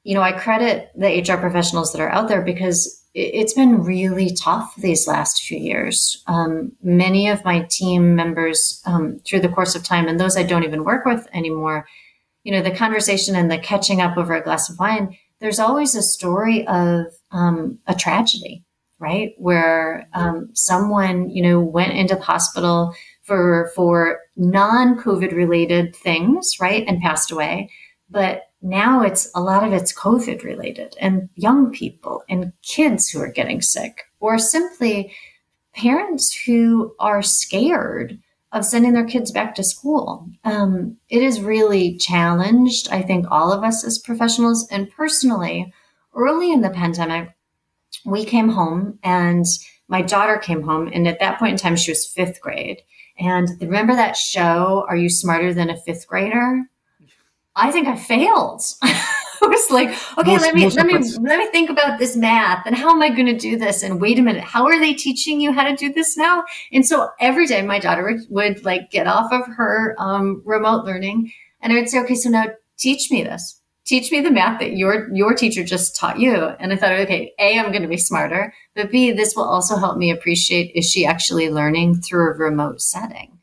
[0.03, 4.34] you know, I credit the HR professionals that are out there because it's been really
[4.34, 6.23] tough these last few years.
[6.25, 10.41] Um, many of my team members um, through the course of time, and those I
[10.41, 11.88] don't even work with anymore,
[12.43, 15.93] you know, the conversation and the catching up over a glass of wine, there's always
[15.93, 18.63] a story of um, a tragedy,
[18.97, 19.36] right?
[19.38, 22.95] Where um, someone, you know, went into the hospital
[23.27, 27.69] for for non-COVID related things, right, and passed away.
[28.09, 33.19] But now it's a lot of it's COVID related and young people and kids who
[33.19, 35.13] are getting sick, or simply
[35.75, 38.17] parents who are scared
[38.53, 40.27] of sending their kids back to school.
[40.43, 44.67] Um, it is really challenged, I think, all of us as professionals.
[44.71, 45.73] And personally,
[46.15, 47.35] early in the pandemic,
[48.05, 49.45] we came home and
[49.89, 50.89] my daughter came home.
[50.93, 52.81] And at that point in time, she was fifth grade.
[53.19, 56.63] And remember that show, Are You Smarter Than a Fifth Grader?
[57.56, 58.62] I think I failed.
[59.39, 62.65] I was like, okay, most, let me let me let me think about this math
[62.65, 63.84] and how am I going to do this?
[63.84, 66.43] And wait a minute, how are they teaching you how to do this now?
[66.71, 70.86] And so every day, my daughter would, would like get off of her um, remote
[70.86, 74.60] learning, and I would say, okay, so now teach me this teach me the math
[74.60, 76.36] that your your teacher just taught you.
[76.60, 79.78] And i thought okay a i'm going to be smarter but b this will also
[79.78, 83.39] help me appreciate is she actually learning through a remote setting?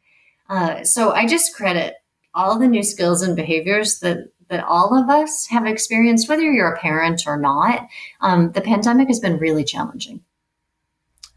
[0.49, 1.95] Uh, so i just credit
[2.35, 6.73] all the new skills and behaviors that that all of us have experienced whether you're
[6.73, 7.89] a parent or not.
[8.21, 10.21] Um, the pandemic has been really challenging.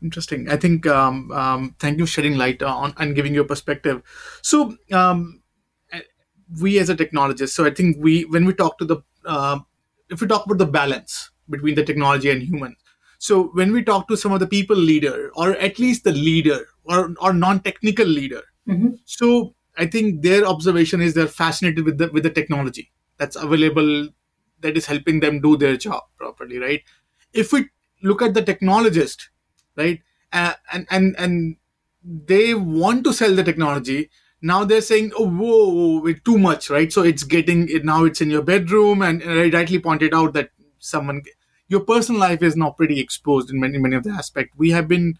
[0.01, 0.49] Interesting.
[0.49, 4.03] I think um, um, thank you for shedding light on and giving your perspective.
[4.43, 5.41] So um,
[6.61, 9.59] we as a technologist so i think we when we talk to the uh,
[10.09, 12.75] if we talk about the balance between the technology and human
[13.19, 16.67] so when we talk to some of the people leader or at least the leader
[16.85, 18.89] or, or non-technical leader mm-hmm.
[19.05, 24.07] so i think their observation is they're fascinated with the with the technology that's available
[24.61, 26.81] that is helping them do their job properly right
[27.33, 27.65] if we
[28.03, 29.27] look at the technologist
[29.75, 30.01] right
[30.33, 31.57] uh, and and and
[32.03, 34.09] they want to sell the technology
[34.41, 36.91] now they're saying oh whoa, whoa too much right?
[36.91, 40.33] So it's getting it now it's in your bedroom and, and I rightly pointed out
[40.33, 41.23] that someone
[41.67, 44.87] your personal life is now pretty exposed in many many of the aspects we have
[44.87, 45.15] been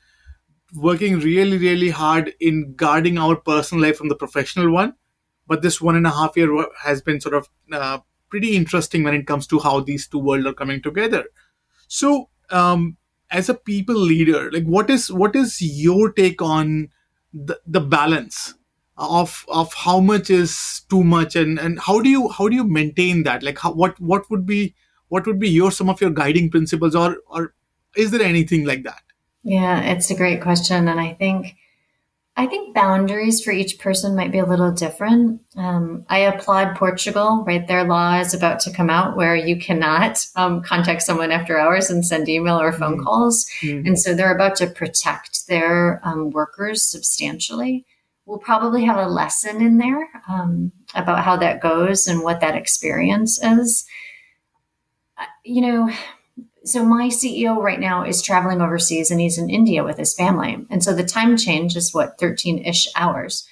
[0.75, 4.93] working really really hard in guarding our personal life from the professional one
[5.47, 7.99] but this one and a half year has been sort of uh,
[8.30, 11.25] pretty interesting when it comes to how these two worlds are coming together.
[11.88, 12.97] So um,
[13.32, 16.89] as a people leader like what is what is your take on
[17.34, 18.53] the, the balance
[18.97, 22.63] of of how much is too much and and how do you how do you
[22.63, 24.73] maintain that like how, what what would be
[25.10, 27.53] what would be your some of your guiding principles or or
[27.95, 29.01] is there anything like that
[29.43, 31.55] yeah it's a great question and i think
[32.39, 35.41] I think boundaries for each person might be a little different.
[35.55, 37.67] Um, I applaud Portugal, right?
[37.67, 41.89] Their law is about to come out where you cannot um, contact someone after hours
[41.89, 43.03] and send email or phone mm-hmm.
[43.05, 43.47] calls.
[43.62, 43.88] Mm-hmm.
[43.88, 47.88] And so they're about to protect their um, workers substantially.
[48.27, 52.55] We'll probably have a lesson in there um, about how that goes and what that
[52.55, 53.85] experience is.
[55.17, 55.89] Uh, you know,
[56.65, 60.57] so my CEO right now is traveling overseas and he's in India with his family.
[60.69, 63.47] And so the time change is what 13-ish hours.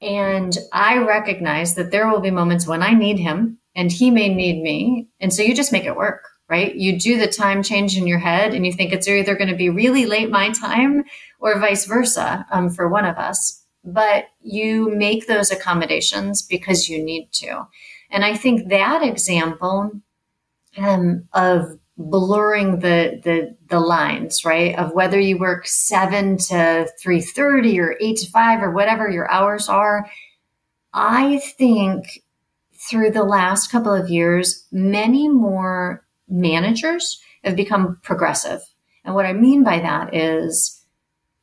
[0.00, 4.32] And I recognize that there will be moments when I need him and he may
[4.32, 5.08] need me.
[5.20, 6.74] And so you just make it work, right?
[6.74, 9.56] You do the time change in your head and you think it's either going to
[9.56, 11.04] be really late my time
[11.40, 13.66] or vice versa um, for one of us.
[13.84, 17.66] But you make those accommodations because you need to.
[18.10, 19.92] And I think that example
[20.76, 24.78] um, of blurring the the the lines right?
[24.78, 29.68] Of whether you work 7 to 3:30 or 8 to 5 or whatever your hours
[29.68, 30.08] are.
[30.94, 32.22] I think
[32.74, 38.60] through the last couple of years many more managers have become progressive.
[39.04, 40.82] And what i mean by that is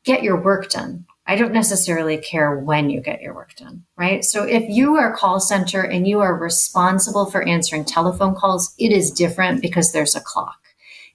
[0.04, 4.24] get your work done I don't necessarily care when you get your work done, right?
[4.24, 8.92] So if you are call center and you are responsible for answering telephone calls, it
[8.92, 10.60] is different because there's a clock.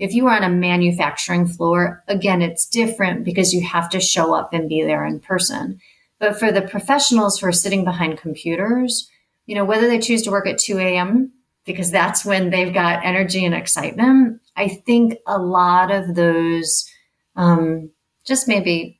[0.00, 4.34] If you are on a manufacturing floor, again, it's different because you have to show
[4.34, 5.80] up and be there in person.
[6.18, 9.08] But for the professionals who are sitting behind computers,
[9.46, 11.32] you know, whether they choose to work at 2 a.m.,
[11.66, 16.90] because that's when they've got energy and excitement, I think a lot of those
[17.36, 17.90] um,
[18.24, 18.99] just maybe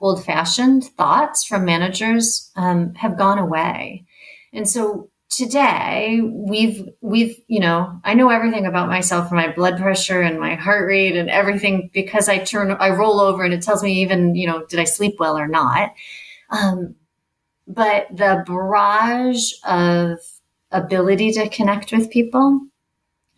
[0.00, 4.04] old fashioned thoughts from managers um, have gone away.
[4.52, 9.78] And so today we've, we've, you know, I know everything about myself and my blood
[9.78, 13.62] pressure and my heart rate and everything because I turn, I roll over and it
[13.62, 15.92] tells me even, you know, did I sleep well or not?
[16.50, 16.94] Um,
[17.66, 20.18] but the barrage of
[20.70, 22.60] ability to connect with people,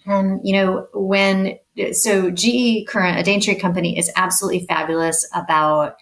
[0.06, 1.58] um, you know, when,
[1.92, 5.96] so GE Current, a Daintree company is absolutely fabulous about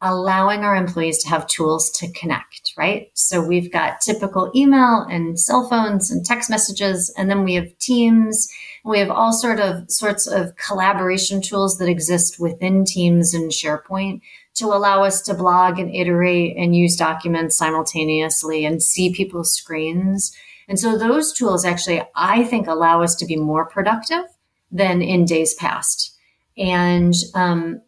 [0.00, 3.10] allowing our employees to have tools to connect, right?
[3.14, 7.76] So we've got typical email and cell phones and text messages, and then we have
[7.78, 8.48] Teams.
[8.84, 14.20] We have all sort of sorts of collaboration tools that exist within Teams and SharePoint
[14.54, 20.34] to allow us to blog and iterate and use documents simultaneously and see people's screens.
[20.68, 24.24] And so those tools actually, I think, allow us to be more productive
[24.70, 26.14] than in days past.
[26.58, 27.80] And um,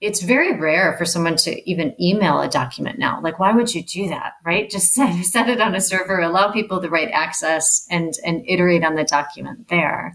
[0.00, 3.20] it's very rare for someone to even email a document now.
[3.22, 4.34] Like, why would you do that?
[4.44, 4.68] Right?
[4.68, 8.84] Just set, set it on a server, allow people the right access and, and iterate
[8.84, 10.14] on the document there.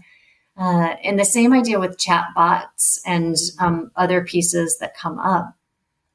[0.56, 5.56] Uh, and the same idea with chat bots and um, other pieces that come up.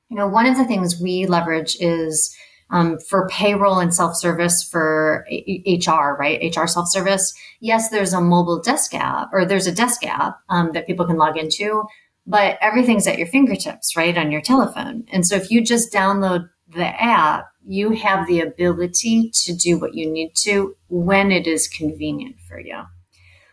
[0.09, 2.35] You know, one of the things we leverage is
[2.69, 6.55] um, for payroll and self-service for HR, right?
[6.55, 7.33] HR self-service.
[7.59, 11.17] Yes, there's a mobile desk app or there's a desk app um, that people can
[11.17, 11.83] log into
[12.27, 14.17] but everything's at your fingertips, right?
[14.17, 15.05] On your telephone.
[15.11, 19.95] And so if you just download the app, you have the ability to do what
[19.95, 22.83] you need to when it is convenient for you.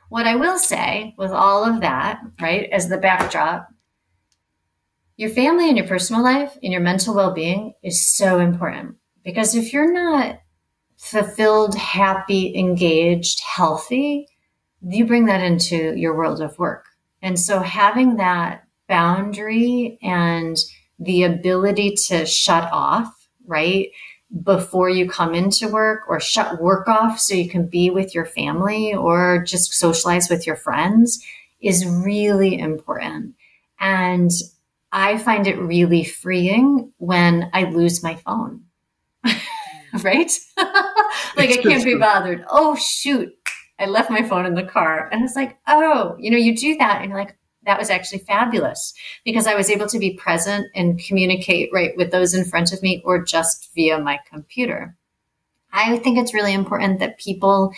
[0.08, 3.68] What I will say with all of that, right, as the backdrop,
[5.16, 9.54] your family and your personal life and your mental well being is so important because
[9.54, 10.40] if you're not
[10.96, 14.26] fulfilled, happy, engaged, healthy,
[14.82, 16.86] you bring that into your world of work.
[17.22, 20.56] And so having that boundary and
[20.98, 23.88] the ability to shut off, right?
[24.42, 28.24] Before you come into work or shut work off so you can be with your
[28.24, 31.24] family or just socialize with your friends
[31.60, 33.34] is really important.
[33.80, 34.30] And
[34.92, 38.64] I find it really freeing when I lose my phone.
[40.02, 40.32] right?
[41.36, 42.44] like I can't be bothered.
[42.48, 43.32] Oh shoot.
[43.78, 45.08] I left my phone in the car.
[45.10, 47.36] And it's like, oh, you know, you do that and you're like,
[47.66, 48.94] that was actually fabulous
[49.24, 52.82] because I was able to be present and communicate right with those in front of
[52.82, 54.96] me or just via my computer.
[55.72, 57.72] I think it's really important that people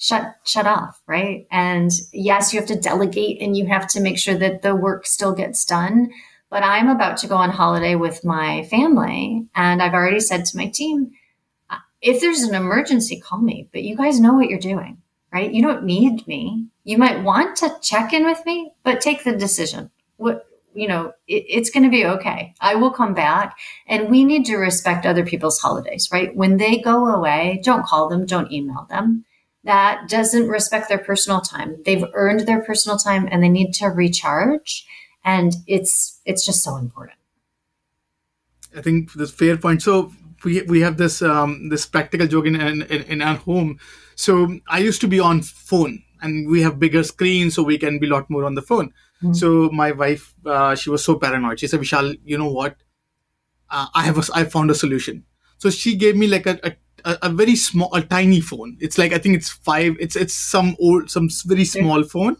[0.00, 1.46] shut shut off, right?
[1.50, 5.06] And yes, you have to delegate and you have to make sure that the work
[5.06, 6.10] still gets done.
[6.48, 10.56] But I'm about to go on holiday with my family, and I've already said to
[10.56, 11.12] my team,
[11.70, 13.68] uh, if there's an emergency, call me.
[13.72, 14.98] But you guys know what you're doing,
[15.32, 15.52] right?
[15.52, 16.66] You don't need me.
[16.90, 19.92] You might want to check in with me, but take the decision.
[20.16, 22.52] What you know, it, it's going to be okay.
[22.60, 23.56] I will come back.
[23.86, 26.34] And we need to respect other people's holidays, right?
[26.34, 29.24] When they go away, don't call them, don't email them.
[29.62, 31.76] That doesn't respect their personal time.
[31.84, 34.84] They've earned their personal time and they need to recharge.
[35.24, 37.18] And it's it's just so important.
[38.76, 39.80] I think this fair point.
[39.82, 40.10] So
[40.44, 43.78] we we have this um, this practical joke in, in in our home.
[44.16, 47.98] So I used to be on phone, and we have bigger screens, so we can
[47.98, 48.92] be a lot more on the phone.
[49.22, 49.34] Mm-hmm.
[49.34, 51.60] So my wife, uh, she was so paranoid.
[51.60, 52.76] She said, "Vishal, you know what?
[53.70, 55.24] Uh, I have a, I found a solution."
[55.58, 56.72] So she gave me like a, a
[57.04, 58.76] a, very small, a tiny phone.
[58.80, 59.96] It's like I think it's five.
[59.98, 62.36] It's it's some old, some very small phone.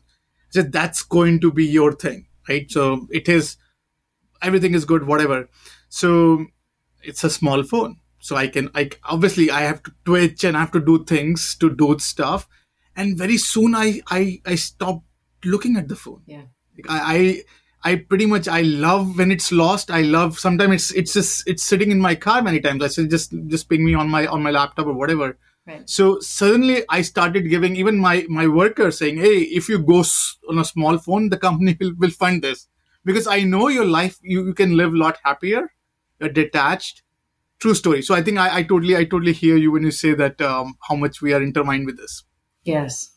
[0.50, 2.70] So that's going to be your thing, right?
[2.70, 3.56] So it is.
[4.42, 5.48] Everything is good, whatever.
[5.90, 6.46] So
[7.02, 8.00] it's a small phone.
[8.20, 11.54] So I can, I obviously I have to twitch and I have to do things
[11.56, 12.48] to do stuff,
[13.00, 14.22] and very soon I I
[14.54, 15.04] I stopped
[15.54, 16.22] looking at the phone.
[16.26, 16.48] Yeah
[16.88, 17.44] I,
[17.82, 19.90] I I pretty much I love when it's lost.
[19.90, 22.82] I love sometimes it's it's just it's sitting in my car many times.
[22.82, 25.38] I say just just ping me on my on my laptop or whatever.
[25.66, 25.88] Right.
[25.88, 30.04] So suddenly I started giving even my my workers saying, hey, if you go
[30.48, 32.68] on a small phone, the company will, will fund this
[33.04, 35.72] because I know your life you, you can live a lot happier,
[36.18, 37.02] you're detached.
[37.60, 38.00] True story.
[38.00, 40.76] So I think I, I totally I totally hear you when you say that um,
[40.88, 42.24] how much we are intertwined with this.
[42.70, 43.16] Yes.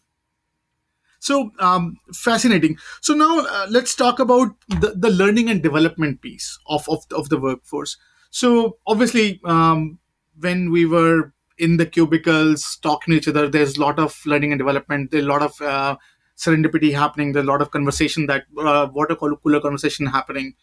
[1.20, 2.78] So um, fascinating.
[3.02, 7.30] So now uh, let's talk about the, the learning and development piece of, of, of
[7.30, 7.96] the workforce.
[8.30, 10.00] So obviously, um,
[10.38, 14.52] when we were in the cubicles talking to each other, there's a lot of learning
[14.52, 15.12] and development.
[15.12, 15.96] There's a lot of uh,
[16.36, 17.32] serendipity happening.
[17.32, 20.56] There's a lot of conversation that uh, water cooler conversation happening.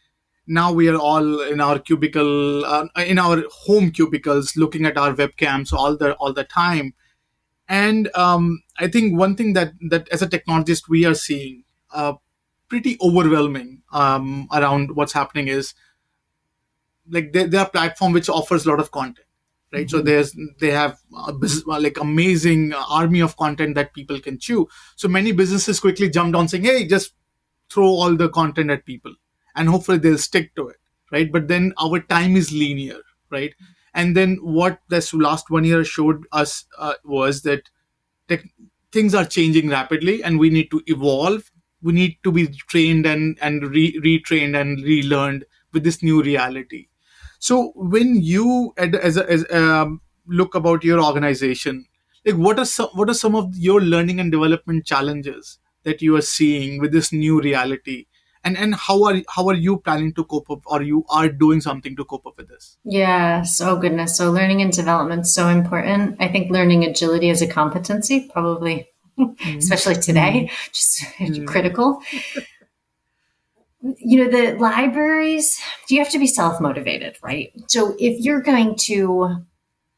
[0.47, 5.15] Now we are all in our cubicle, uh, in our home cubicles, looking at our
[5.15, 6.93] webcams all the all the time
[7.71, 12.15] and um, I think one thing that that as a technologist we are seeing uh,
[12.69, 15.75] pretty overwhelming um, around what's happening is
[17.11, 19.27] like there, there are platform which offers a lot of content
[19.73, 19.87] right?
[19.87, 19.97] Mm-hmm.
[19.97, 20.99] so there's they have
[21.67, 24.69] like amazing army of content that people can chew.
[24.97, 27.15] So many businesses quickly jumped on saying hey just
[27.71, 29.15] throw all the content at people
[29.55, 30.77] and hopefully they'll stick to it
[31.13, 31.31] right?
[31.31, 33.01] But then our time is linear
[33.31, 33.55] right?
[33.95, 37.69] And then what this last one year showed us uh, was that
[38.29, 38.51] te-
[38.93, 41.51] things are changing rapidly and we need to evolve.
[41.83, 46.89] We need to be trained and, and re- retrained and relearned with this new reality.
[47.39, 51.87] So when you, as a, as, um, look about your organization,
[52.27, 56.17] like what are some, what are some of your learning and development challenges that you
[56.17, 58.07] are seeing with this new reality
[58.45, 61.61] and and how are how are you planning to cope up or you are doing
[61.61, 66.17] something to cope up with this yes oh goodness so learning and development so important
[66.21, 68.89] i think learning agility as a competency probably
[69.19, 69.59] mm-hmm.
[69.59, 70.71] especially today mm-hmm.
[70.73, 71.45] just mm-hmm.
[71.45, 72.03] critical
[73.83, 79.45] you know the libraries you have to be self-motivated right so if you're going to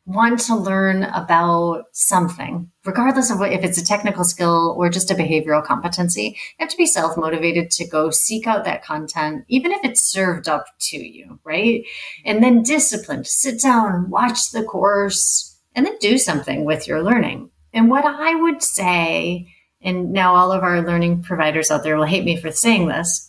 [0.04, 5.10] want to learn about something, regardless of what, if it's a technical skill or just
[5.10, 9.44] a behavioral competency, you have to be self motivated to go seek out that content,
[9.48, 11.84] even if it's served up to you, right?
[12.24, 17.50] And then disciplined, sit down, watch the course, and then do something with your learning.
[17.72, 19.48] And what I would say,
[19.80, 23.28] and now all of our learning providers out there will hate me for saying this.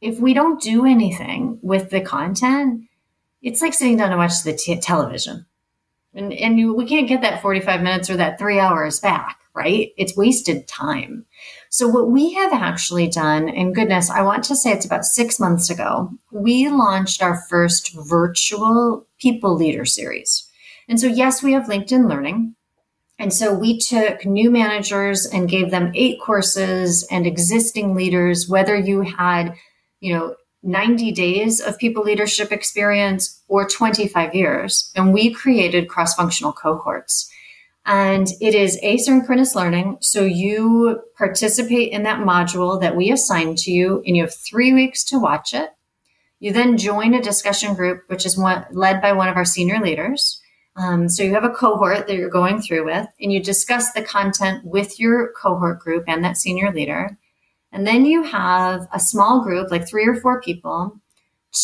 [0.00, 2.87] If we don't do anything with the content,
[3.42, 5.46] it's like sitting down to watch the t- television.
[6.14, 9.90] And, and you, we can't get that 45 minutes or that three hours back, right?
[9.96, 11.26] It's wasted time.
[11.70, 15.38] So, what we have actually done, and goodness, I want to say it's about six
[15.38, 20.48] months ago, we launched our first virtual people leader series.
[20.88, 22.54] And so, yes, we have LinkedIn Learning.
[23.18, 28.76] And so we took new managers and gave them eight courses and existing leaders, whether
[28.76, 29.54] you had,
[30.00, 34.90] you know, 90 days of people leadership experience or 25 years.
[34.96, 37.30] And we created cross functional cohorts.
[37.86, 39.98] And it is asynchronous learning.
[40.00, 44.74] So you participate in that module that we assign to you, and you have three
[44.74, 45.70] weeks to watch it.
[46.38, 49.80] You then join a discussion group, which is one, led by one of our senior
[49.80, 50.40] leaders.
[50.76, 54.02] Um, so you have a cohort that you're going through with, and you discuss the
[54.02, 57.16] content with your cohort group and that senior leader.
[57.72, 61.00] And then you have a small group, like three or four people,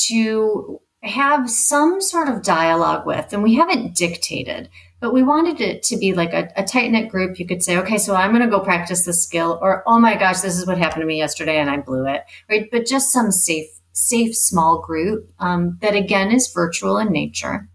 [0.06, 4.68] to have some sort of dialogue with, and we haven't dictated,
[5.00, 7.38] but we wanted it to be like a, a tight knit group.
[7.38, 10.16] You could say, okay, so I'm going to go practice this skill, or oh my
[10.16, 12.68] gosh, this is what happened to me yesterday and I blew it, right?
[12.70, 17.68] But just some safe, safe small group um, that again is virtual in nature.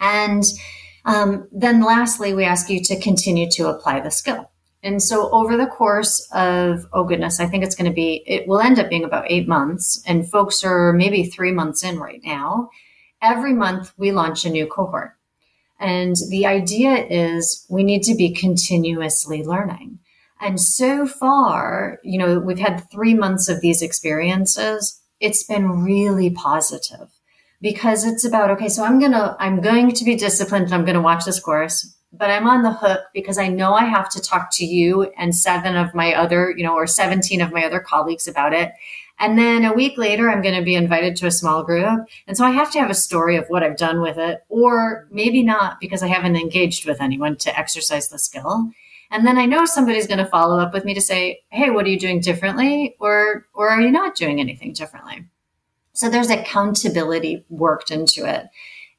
[0.00, 0.44] And
[1.04, 4.50] um, then lastly, we ask you to continue to apply the skill.
[4.86, 8.46] And so over the course of, oh goodness, I think it's going to be, it
[8.46, 10.00] will end up being about eight months.
[10.06, 12.70] And folks are maybe three months in right now.
[13.20, 15.16] Every month we launch a new cohort.
[15.80, 19.98] And the idea is we need to be continuously learning.
[20.40, 25.02] And so far, you know, we've had three months of these experiences.
[25.18, 27.08] It's been really positive
[27.60, 30.84] because it's about, okay, so I'm going to, I'm going to be disciplined and I'm
[30.84, 34.08] going to watch this course but I'm on the hook because I know I have
[34.10, 37.64] to talk to you and seven of my other, you know, or 17 of my
[37.64, 38.72] other colleagues about it.
[39.18, 42.06] And then a week later, I'm going to be invited to a small group.
[42.26, 45.08] And so I have to have a story of what I've done with it, or
[45.10, 48.70] maybe not because I haven't engaged with anyone to exercise the skill.
[49.10, 51.86] And then I know somebody's going to follow up with me to say, Hey, what
[51.86, 52.96] are you doing differently?
[53.00, 55.24] Or, or are you not doing anything differently?
[55.92, 58.48] So there's accountability worked into it.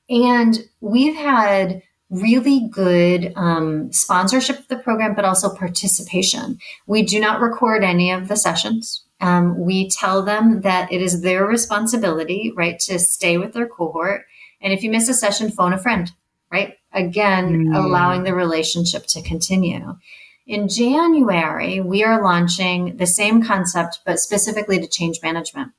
[0.10, 6.58] And we've had really good um, sponsorship of the program, but also participation.
[6.86, 9.04] We do not record any of the sessions.
[9.20, 14.26] Um, we tell them that it is their responsibility, right, to stay with their cohort.
[14.62, 16.12] And if you miss a session, phone a friend,
[16.52, 16.76] right?
[16.94, 17.76] Again, mm.
[17.76, 19.98] allowing the relationship to continue.
[20.46, 25.74] In January, we are launching the same concept, but specifically to change management.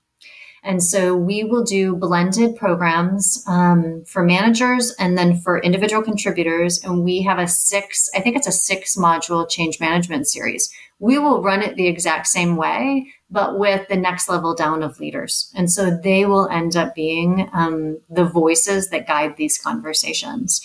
[0.62, 6.82] And so we will do blended programs um, for managers and then for individual contributors.
[6.82, 10.70] And we have a six, I think it's a six module change management series.
[10.98, 14.98] We will run it the exact same way, but with the next level down of
[14.98, 15.52] leaders.
[15.54, 20.60] And so they will end up being um, the voices that guide these conversations.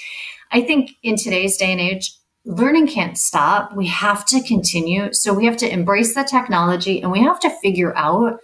[0.51, 3.75] I think in today's day and age, learning can't stop.
[3.75, 5.13] We have to continue.
[5.13, 8.39] So we have to embrace the technology and we have to figure out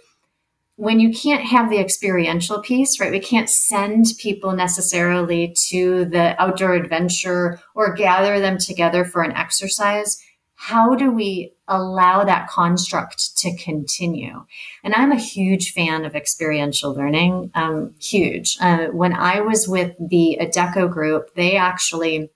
[0.80, 3.10] when you can't have the experiential piece, right?
[3.10, 9.32] We can't send people necessarily to the outdoor adventure or gather them together for an
[9.32, 10.16] exercise.
[10.54, 14.46] How do we allow that construct to continue?
[14.82, 17.50] And I'm a huge fan of experiential learning.
[17.54, 18.56] Um, huge.
[18.58, 22.30] Uh, when I was with the Adecco group, they actually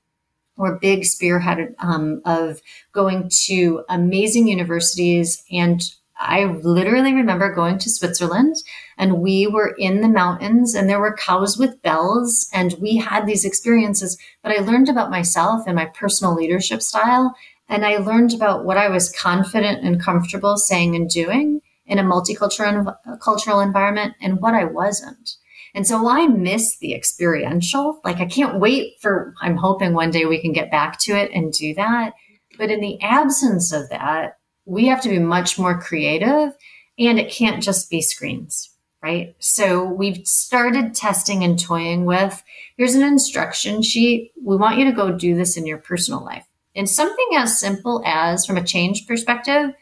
[0.59, 2.61] were big spearheaded um, of
[2.93, 5.81] going to amazing universities and
[6.17, 8.57] I literally remember going to Switzerland
[8.97, 13.27] and we were in the mountains and there were cows with bells and we had
[13.27, 14.17] these experiences.
[14.43, 17.35] But I learned about myself and my personal leadership style.
[17.69, 22.05] And I learned about what I was confident and comfortable saying and doing in a
[22.05, 25.37] multicultural cultural environment and what I wasn't.
[25.75, 28.01] And so I miss the experiential.
[28.05, 31.33] Like I can't wait for, I'm hoping one day we can get back to it
[31.33, 32.13] and do that.
[32.57, 36.57] But in the absence of that, we have to be much more creative
[36.99, 38.71] and it can't just be screens
[39.05, 39.37] right?
[39.39, 42.43] So we've started testing and toying with
[42.79, 44.33] here's an instruction sheet.
[44.43, 46.47] We want you to go do this in your personal life.
[46.75, 49.73] And something as simple as from a change perspective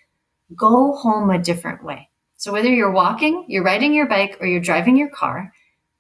[0.56, 2.08] go home a different way.
[2.36, 5.52] So whether you're walking you're riding your bike or you're driving your car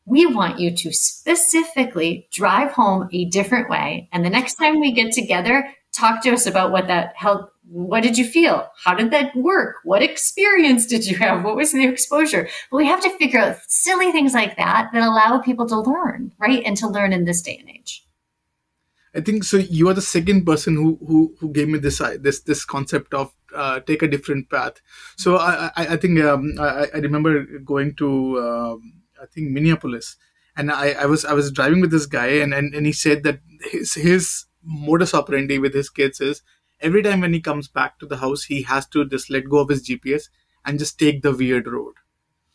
[0.04, 4.08] we want you to specifically drive home a different way.
[4.12, 8.02] And the next time we get together talk to us about what that helped what
[8.02, 8.68] did you feel?
[8.84, 9.76] How did that work?
[9.84, 11.44] What experience did you have?
[11.44, 12.48] What was the exposure?
[12.70, 16.32] But we have to figure out silly things like that that allow people to learn,
[16.38, 16.62] right?
[16.64, 18.04] And to learn in this day and age.
[19.14, 19.58] I think so.
[19.58, 23.12] You are the second person who who, who gave me this uh, this this concept
[23.12, 24.80] of uh, take a different path.
[25.16, 30.16] So I I, I think um, I, I remember going to um, I think Minneapolis,
[30.56, 33.22] and I, I was I was driving with this guy, and, and and he said
[33.24, 33.40] that
[33.70, 36.42] his his modus operandi with his kids is
[36.82, 39.58] every time when he comes back to the house, he has to just let go
[39.58, 40.28] of his GPS
[40.64, 41.94] and just take the weird road.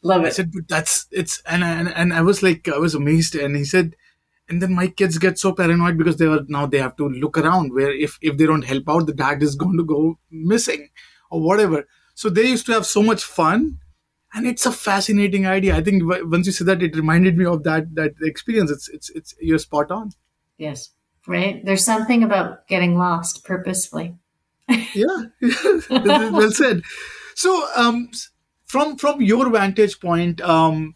[0.01, 0.27] Love it.
[0.27, 3.55] I said, but that's it's and and and I was like, I was amazed, and
[3.55, 3.95] he said,
[4.47, 7.37] and then my kids get so paranoid because they are now they have to look
[7.37, 10.89] around where if if they don't help out, the dad is going to go missing
[11.31, 11.87] or whatever.
[12.13, 13.79] So they used to have so much fun,
[14.33, 15.75] and it's a fascinating idea.
[15.75, 18.69] I think once you said that, it reminded me of that that experience.
[18.69, 20.11] It's it's it's you're spot on.
[20.57, 20.91] Yes
[21.27, 21.63] right?
[21.63, 24.15] There's something about getting lost purposefully.
[24.67, 25.25] yeah,
[25.89, 26.81] well said.
[27.35, 28.09] So, um,
[28.65, 30.95] from from your vantage point, um,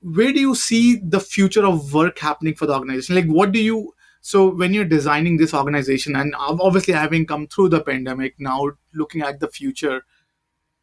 [0.00, 3.16] where do you see the future of work happening for the organization?
[3.16, 3.92] Like, what do you?
[4.22, 9.22] So, when you're designing this organization, and obviously having come through the pandemic, now looking
[9.22, 10.02] at the future,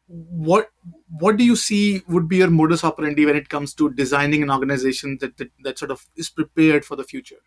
[0.06, 0.70] what
[1.08, 4.50] what do you see would be your modus operandi when it comes to designing an
[4.50, 7.38] organization that, that, that sort of is prepared for the future?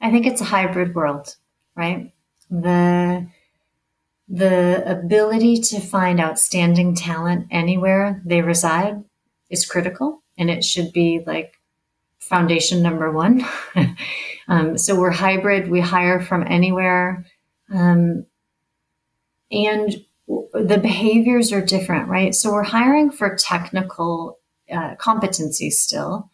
[0.00, 1.36] I think it's a hybrid world,
[1.74, 2.12] right?
[2.50, 3.26] The
[4.28, 9.04] the ability to find outstanding talent anywhere they reside
[9.50, 11.54] is critical and it should be like
[12.18, 13.46] foundation number one.
[14.48, 17.24] um, so we're hybrid, we hire from anywhere.
[17.72, 18.26] Um,
[19.50, 22.34] and the behaviors are different, right?
[22.34, 24.38] So we're hiring for technical
[24.70, 26.30] uh, competency still,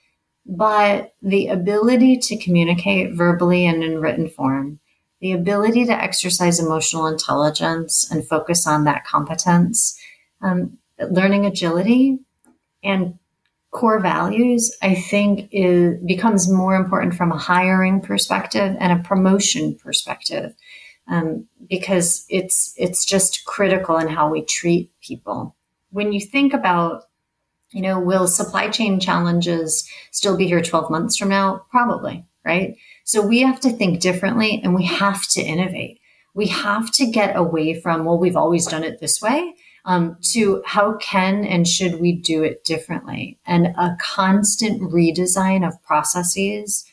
[0.46, 4.80] but the ability to communicate verbally and in written form,
[5.20, 9.96] the ability to exercise emotional intelligence and focus on that competence,
[10.40, 10.78] um,
[11.10, 12.18] learning agility
[12.82, 13.18] and
[13.70, 19.76] core values, I think is, becomes more important from a hiring perspective and a promotion
[19.76, 20.54] perspective.
[21.08, 25.56] Um, because it's it's just critical in how we treat people.
[25.90, 27.04] When you think about,
[27.72, 31.64] you know, will supply chain challenges still be here 12 months from now?
[31.70, 32.76] Probably, right?
[33.04, 36.00] So we have to think differently and we have to innovate.
[36.34, 39.54] We have to get away from, well, we've always done it this way
[39.84, 43.38] um, to how can and should we do it differently?
[43.46, 46.84] And a constant redesign of processes.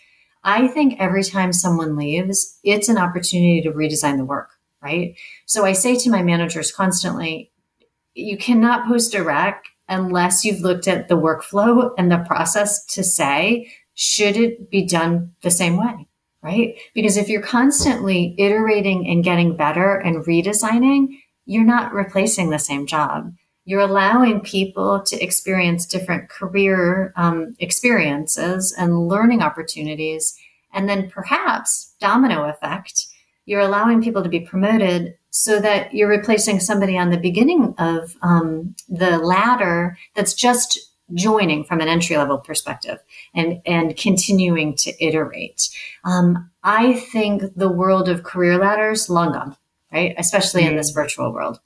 [0.43, 4.51] I think every time someone leaves, it's an opportunity to redesign the work,
[4.81, 5.15] right?
[5.45, 7.51] So I say to my managers constantly,
[8.13, 13.03] you cannot post a rec unless you've looked at the workflow and the process to
[13.03, 16.07] say, should it be done the same way?
[16.41, 16.75] Right?
[16.93, 22.87] Because if you're constantly iterating and getting better and redesigning, you're not replacing the same
[22.87, 23.33] job.
[23.65, 30.33] You're allowing people to experience different career um, experiences and learning opportunities.
[30.73, 33.07] And then perhaps domino effect,
[33.45, 38.15] you're allowing people to be promoted so that you're replacing somebody on the beginning of
[38.21, 40.79] um, the ladder that's just
[41.13, 42.99] joining from an entry level perspective
[43.33, 45.69] and and continuing to iterate.
[46.03, 49.55] Um, I think the world of career ladders long gone
[49.91, 50.13] right?
[50.17, 51.59] Especially in this virtual world.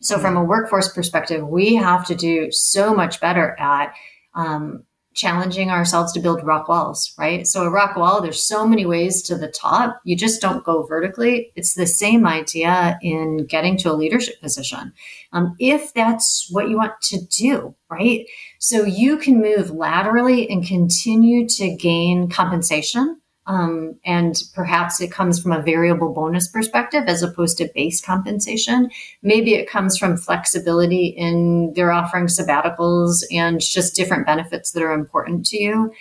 [0.00, 3.94] So, from a workforce perspective, we have to do so much better at
[4.34, 4.84] um,
[5.16, 7.46] challenging ourselves to build rock walls, right?
[7.46, 10.00] So, a rock wall, there's so many ways to the top.
[10.04, 11.52] You just don't go vertically.
[11.56, 14.92] It's the same idea in getting to a leadership position.
[15.32, 18.26] Um, if that's what you want to do, right?
[18.58, 25.40] So, you can move laterally and continue to gain compensation um, and perhaps it comes
[25.40, 28.90] from a variable bonus perspective as opposed to base compensation.
[29.22, 34.92] Maybe it comes from flexibility in their offering sabbaticals and just different benefits that are
[34.92, 35.92] important to you.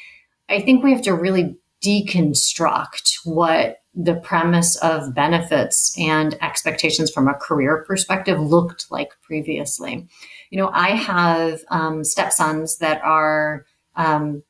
[0.50, 7.28] I think we have to really deconstruct what the premise of benefits and expectations from
[7.28, 10.08] a career perspective looked like previously.
[10.50, 13.66] You know, I have um, stepsons that are
[13.96, 14.43] um,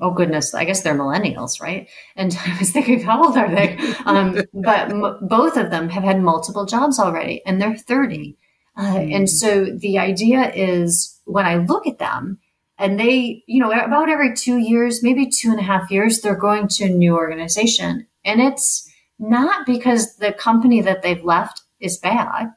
[0.00, 1.88] oh goodness, I guess they're millennials, right?
[2.16, 3.76] And I was thinking, how old are they?
[4.06, 8.36] Um, but m- both of them have had multiple jobs already, and they're 30.
[8.76, 9.14] Uh, mm.
[9.14, 12.38] And so the idea is when I look at them,
[12.76, 16.34] and they, you know, about every two years, maybe two and a half years, they're
[16.34, 18.06] going to a new organization.
[18.24, 22.52] And it's not because the company that they've left is bad.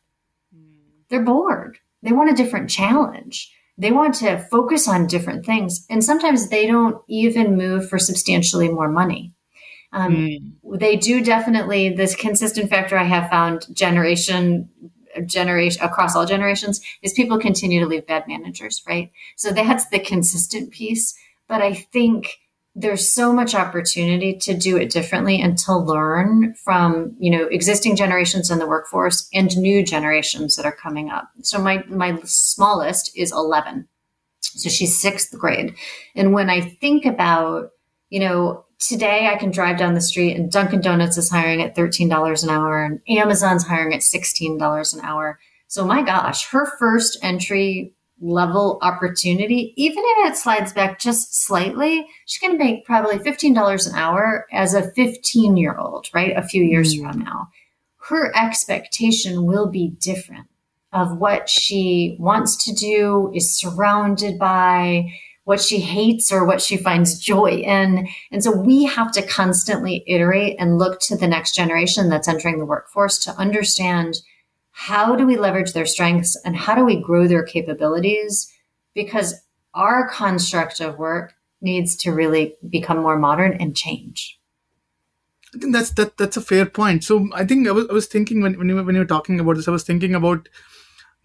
[0.56, 0.80] Mm.
[1.10, 1.78] They're bored.
[2.02, 5.86] They want a different challenge they want to focus on different things.
[5.90, 9.34] And sometimes they don't even move for substantially more money.
[9.94, 10.80] Um, mm.
[10.80, 14.70] They do definitely, this consistent factor I have found generation,
[15.26, 19.12] generation across all generations is people continue to leave bad managers, right?
[19.36, 21.18] So that's the consistent piece.
[21.48, 22.38] But I think
[22.80, 27.96] there's so much opportunity to do it differently and to learn from you know existing
[27.96, 31.28] generations in the workforce and new generations that are coming up.
[31.42, 33.88] So my my smallest is 11
[34.42, 35.76] so she's sixth grade.
[36.16, 37.72] And when i think about
[38.10, 41.76] you know today i can drive down the street and dunkin donuts is hiring at
[41.76, 45.40] $13 an hour and amazon's hiring at $16 an hour.
[45.68, 52.08] So my gosh her first entry level opportunity, even if it slides back just slightly,
[52.26, 56.36] she's going to make probably $15 an hour as a 15 year old, right?
[56.36, 57.02] A few years mm.
[57.02, 57.50] from now.
[58.10, 60.48] Her expectation will be different
[60.94, 65.12] of what she wants to do, is surrounded by,
[65.48, 68.06] what she hates or what she finds joy in.
[68.34, 72.60] And so we have to constantly iterate and look to the next generation that's entering
[72.60, 74.16] the workforce to understand
[74.80, 78.54] how do we leverage their strengths and how do we grow their capabilities?
[78.94, 79.34] Because
[79.74, 84.40] our construct of work needs to really become more modern and change.
[85.56, 87.04] I think that's that that's a fair point.
[87.04, 89.40] So I think I was, I was thinking when when you, when you were talking
[89.40, 90.48] about this, I was thinking about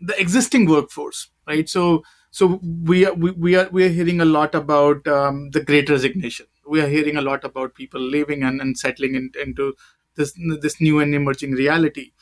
[0.00, 1.68] the existing workforce, right?
[1.68, 5.62] So so we are we, we are we are hearing a lot about um, the
[5.62, 6.46] Great Resignation.
[6.66, 9.74] We are hearing a lot about people leaving and, and settling in, into
[10.14, 10.32] this
[10.62, 12.12] this new and emerging reality.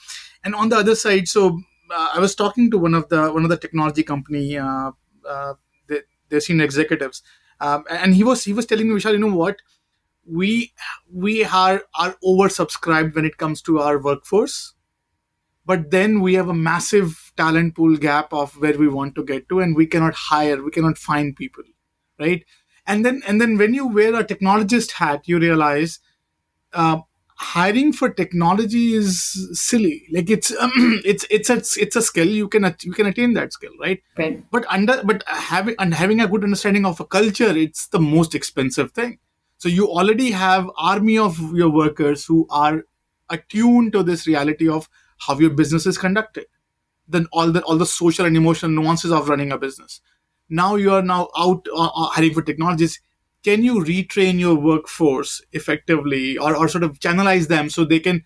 [0.45, 1.61] And on the other side, so
[1.91, 4.93] uh, I was talking to one of the one of the technology company, uh,
[5.29, 5.55] uh,
[5.89, 7.23] the, their senior executives,
[7.61, 9.61] um, and he was he was telling me, Vishal, you know what?
[10.27, 10.73] We
[11.13, 14.75] we are are oversubscribed when it comes to our workforce,
[15.67, 19.49] but then we have a massive talent pool gap of where we want to get
[19.51, 21.65] to, and we cannot hire, we cannot find people,
[22.19, 22.45] right?
[22.87, 26.01] And then and then when you wear a technologist hat, you realize.
[26.73, 27.01] Uh,
[27.41, 30.07] hiring for technology is silly.
[30.13, 30.71] Like it's um,
[31.05, 32.29] it's it's a it's a skill.
[32.29, 34.01] You can you can attain that skill right?
[34.17, 34.45] Right.
[34.51, 38.35] But under but having and having a good understanding of a culture it's the most
[38.35, 39.19] expensive thing.
[39.57, 42.85] So you already have army of your workers who are
[43.31, 44.89] attuned to this reality of
[45.19, 46.47] how your business is conducted.
[47.09, 50.01] Then all the all the social and emotional nuances of running a business.
[50.51, 53.01] Now you are now out uh, uh hiring for technologies
[53.43, 58.23] can you retrain your workforce effectively or, or sort of channelize them so they can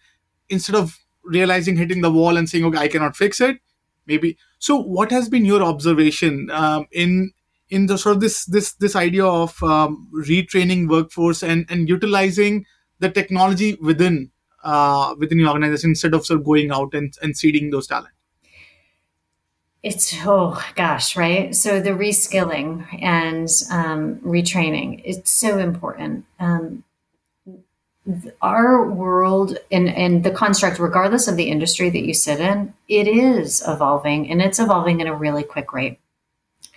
[0.49, 3.59] instead of realizing hitting the wall and saying okay i cannot fix it
[4.07, 4.37] maybe.
[4.59, 7.33] So what has been your observation um, in
[7.71, 12.65] in the sort of this this this idea of um, retraining workforce and and utilizing
[12.99, 14.31] the technology within
[14.63, 18.14] uh, within the organization instead of sort of going out and, and seeding those talent
[19.85, 21.55] it's oh gosh right?
[21.55, 26.25] So the reskilling and um, retraining it's so important.
[26.41, 26.83] Um,
[28.43, 33.07] our world and, and the construct regardless of the industry that you sit in it
[33.07, 36.01] is evolving and it's evolving at a really quick rate.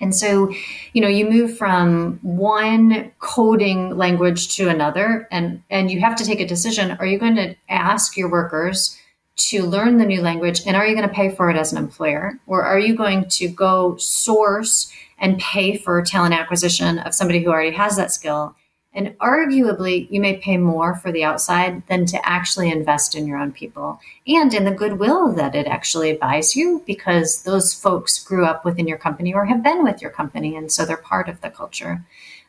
[0.02, 0.54] And so
[0.92, 6.26] you know you move from one coding language to another and and you have to
[6.26, 6.92] take a decision.
[7.00, 9.00] Are you going to ask your workers
[9.38, 11.78] to learn the new language and are you going to pay for it as an
[11.78, 12.40] employer?
[12.48, 17.52] Or are you going to go source and pay for talent acquisition of somebody who
[17.52, 18.56] already has that skill?
[18.94, 23.38] And arguably you may pay more for the outside than to actually invest in your
[23.38, 28.44] own people and in the goodwill that it actually buys you because those folks grew
[28.44, 31.42] up within your company or have been with your company and so they're part of
[31.42, 32.04] the culture.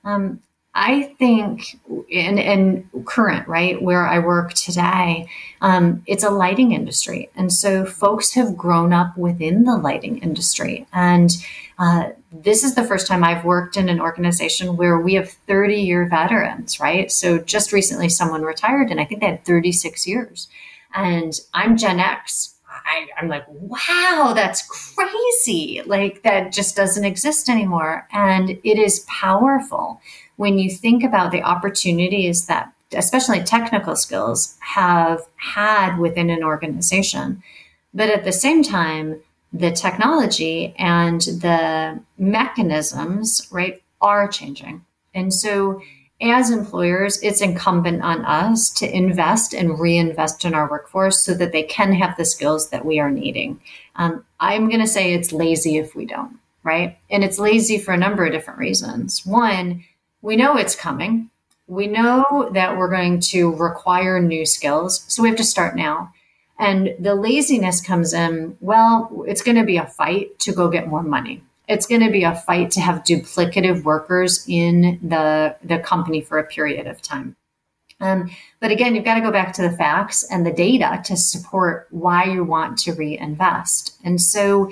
[0.04, 0.40] Um,
[0.74, 5.28] I think in, in current, right, where I work today,
[5.60, 7.30] um, it's a lighting industry.
[7.34, 10.86] And so folks have grown up within the lighting industry.
[10.92, 11.30] And
[11.78, 15.74] uh, this is the first time I've worked in an organization where we have 30
[15.76, 17.10] year veterans, right?
[17.10, 20.48] So just recently someone retired and I think they had 36 years.
[20.94, 22.54] And I'm Gen X.
[22.68, 25.82] I, I'm like, wow, that's crazy.
[25.84, 28.06] Like that just doesn't exist anymore.
[28.12, 30.00] And it is powerful
[30.38, 37.42] when you think about the opportunities that especially technical skills have had within an organization
[37.92, 39.20] but at the same time
[39.52, 44.84] the technology and the mechanisms right are changing.
[45.14, 45.82] And so
[46.20, 51.52] as employers it's incumbent on us to invest and reinvest in our workforce so that
[51.52, 53.60] they can have the skills that we are needing.
[53.96, 56.98] Um, i'm going to say it's lazy if we don't right?
[57.08, 59.24] And it's lazy for a number of different reasons.
[59.24, 59.84] One
[60.22, 61.30] we know it's coming.
[61.66, 65.04] We know that we're going to require new skills.
[65.08, 66.12] So we have to start now.
[66.58, 70.88] And the laziness comes in, well, it's going to be a fight to go get
[70.88, 71.42] more money.
[71.68, 76.38] It's going to be a fight to have duplicative workers in the, the company for
[76.38, 77.36] a period of time.
[78.00, 81.16] Um, but again, you've got to go back to the facts and the data to
[81.16, 83.96] support why you want to reinvest.
[84.04, 84.70] And so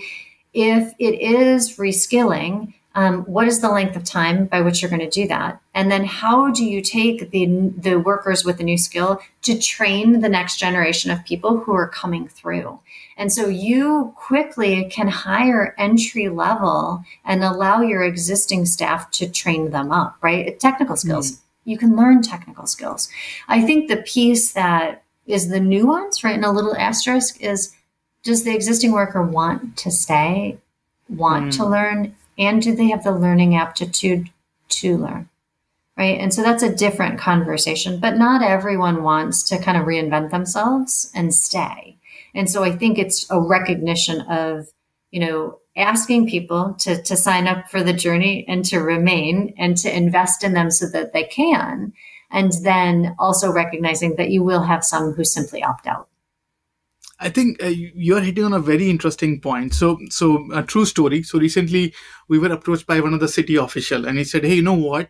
[0.55, 5.01] if it is reskilling, um, what is the length of time by which you're going
[5.01, 5.61] to do that?
[5.75, 10.21] And then how do you take the the workers with a new skill to train
[10.21, 12.81] the next generation of people who are coming through?
[13.19, 19.71] And so you quickly can hire entry level and allow your existing staff to train
[19.71, 20.59] them up right?
[20.59, 21.33] Technical skills.
[21.33, 21.39] Mm.
[21.65, 23.11] you can learn technical skills.
[23.49, 27.75] I think the piece that is the nuance right and a little asterisk is
[28.23, 30.59] does the existing worker want to stay
[31.09, 31.57] want mm.
[31.57, 34.30] to learn and do they have the learning aptitude
[34.68, 35.28] to learn
[35.97, 36.20] right?
[36.20, 41.11] And so that's a different conversation but not everyone wants to kind of reinvent themselves
[41.14, 41.97] and stay.
[42.34, 44.68] And so i think it's a recognition of
[45.11, 49.76] you know asking people to to sign up for the journey and to remain and
[49.76, 51.93] to invest in them so that they can.
[52.30, 56.09] And then also recognizing that you will have some who simply opt out
[57.19, 59.75] I think uh, you're hitting on a very interesting point.
[59.75, 61.23] So, so a true story.
[61.23, 61.95] So recently,
[62.29, 64.75] we were approached by one of the city official, and he said, "Hey, you know
[64.75, 65.09] what?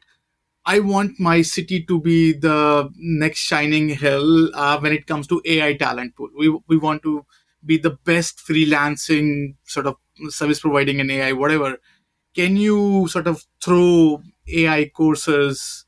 [0.66, 5.42] I want my city to be the next shining hill uh, when it comes to
[5.44, 6.30] AI talent pool.
[6.38, 7.26] We we want to
[7.64, 9.96] be the best freelancing sort of
[10.30, 11.78] service providing in AI, whatever.
[12.34, 15.85] Can you sort of throw AI courses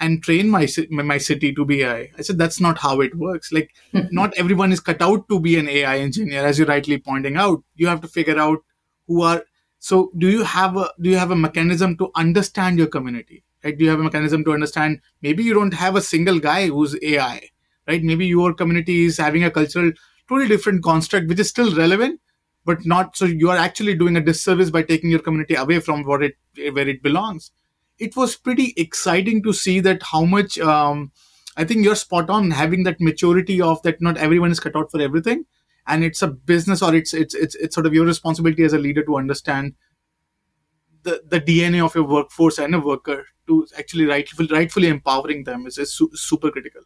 [0.00, 2.10] and train my my city to be AI.
[2.18, 3.52] I said that's not how it works.
[3.52, 3.74] Like
[4.10, 7.62] not everyone is cut out to be an AI engineer, as you're rightly pointing out.
[7.76, 8.58] You have to figure out
[9.06, 9.44] who are.
[9.78, 13.44] So do you have a do you have a mechanism to understand your community?
[13.62, 13.76] Right?
[13.76, 15.00] Do you have a mechanism to understand?
[15.22, 17.50] Maybe you don't have a single guy who's AI,
[17.86, 18.02] right?
[18.02, 19.92] Maybe your community is having a cultural
[20.28, 22.20] totally different construct, which is still relevant,
[22.64, 26.04] but not so you are actually doing a disservice by taking your community away from
[26.04, 26.36] what it
[26.72, 27.50] where it belongs
[28.00, 31.12] it was pretty exciting to see that how much um,
[31.56, 34.90] I think you're spot on having that maturity of that not everyone is cut out
[34.90, 35.44] for everything
[35.86, 38.78] and it's a business or it's it's it's, it's sort of your responsibility as a
[38.78, 39.74] leader to understand
[41.02, 45.66] the, the DNA of your workforce and a worker to actually rightfully, rightfully empowering them
[45.66, 46.82] is, is su- super critical.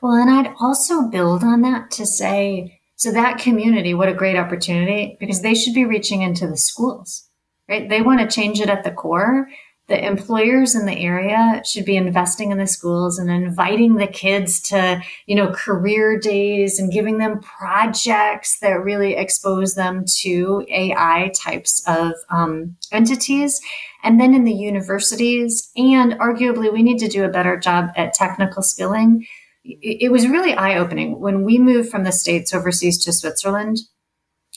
[0.00, 4.36] Well, and I'd also build on that to say, so that community, what a great
[4.36, 7.28] opportunity because they should be reaching into the schools,
[7.68, 7.88] right?
[7.88, 9.48] They want to change it at the core
[9.92, 14.58] the employers in the area should be investing in the schools and inviting the kids
[14.58, 21.30] to, you know, career days and giving them projects that really expose them to AI
[21.38, 23.60] types of um, entities.
[24.02, 28.14] And then in the universities, and arguably, we need to do a better job at
[28.14, 29.26] technical skilling.
[29.62, 33.76] It was really eye opening when we moved from the States overseas to Switzerland.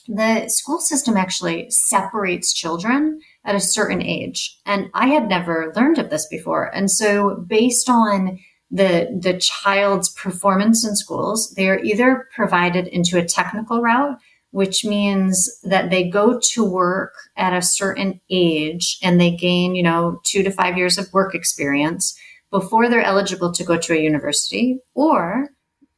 [0.08, 4.60] The school system actually separates children at a certain age.
[4.66, 6.76] And I had never learned of this before.
[6.76, 8.40] And so based on
[8.72, 14.18] the, the child's performance in schools, they are either provided into a technical route,
[14.52, 19.84] which means that they go to work at a certain age and they gain, you
[19.84, 22.18] know, two to five years of work experience
[22.52, 25.50] before they're eligible to go to a university or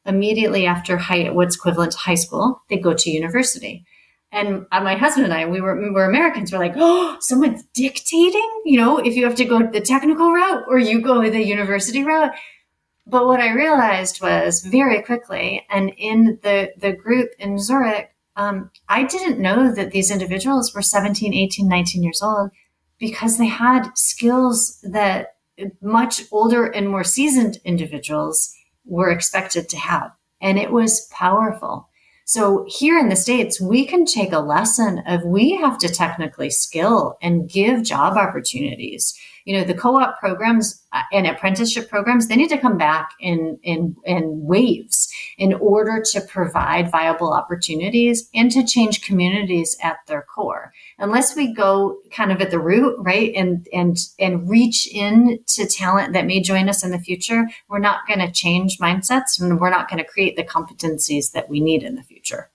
[0.05, 3.85] immediately after high, what's equivalent to high school, they go to university.
[4.31, 6.51] And uh, my husband and I, we were, we were Americans.
[6.51, 10.65] We're like, oh, someone's dictating, you know, if you have to go the technical route
[10.67, 12.33] or you go the university route.
[13.05, 18.69] But what I realized was very quickly, and in the, the group in Zurich, um,
[18.89, 22.51] I didn't know that these individuals were 17, 18, 19 years old
[22.99, 25.35] because they had skills that
[25.81, 28.53] much older and more seasoned individuals
[28.85, 30.11] were expected to have.
[30.41, 31.89] And it was powerful.
[32.29, 36.49] So here in the States, we can take a lesson of we have to technically
[36.49, 39.17] skill and give job opportunities.
[39.47, 43.57] You know, the co-op programs uh, and apprenticeship programs, they need to come back in,
[43.63, 50.21] in, in waves in order to provide viable opportunities and to change communities at their
[50.21, 50.73] core.
[50.99, 55.65] Unless we go kind of at the root, right, and and and reach in to
[55.65, 59.61] talent that may join us in the future, we're not going to change mindsets and
[59.61, 62.49] we're not going to create the competencies that we need in the future.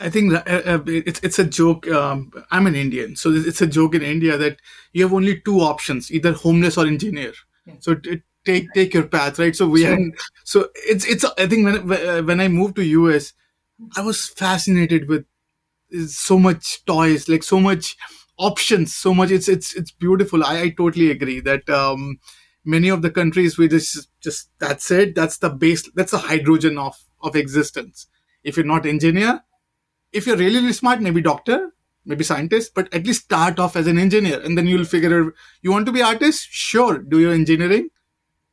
[0.00, 1.86] I think that, uh, uh, it's it's a joke.
[1.88, 4.58] Um, I'm an Indian, so it's a joke in India that
[4.92, 7.34] you have only two options: either homeless or engineer.
[7.66, 7.74] Yeah.
[7.80, 9.54] So it, it, take take your path, right?
[9.54, 10.10] So we sure.
[10.44, 11.24] so it's it's.
[11.36, 13.34] I think when when I moved to US,
[13.96, 15.26] I was fascinated with
[16.08, 17.96] so much toys, like so much
[18.38, 19.30] options, so much.
[19.30, 20.44] It's it's it's beautiful.
[20.44, 22.20] I, I totally agree that um,
[22.64, 25.14] many of the countries we just just that's it.
[25.14, 25.88] That's the base.
[25.94, 28.06] That's the hydrogen of of existence.
[28.42, 29.42] If you're not engineer,
[30.12, 31.72] if you're really, really smart, maybe doctor,
[32.04, 35.32] maybe scientist, but at least start off as an engineer, and then you'll figure out.
[35.62, 36.48] You want to be artist?
[36.50, 37.90] Sure, do your engineering,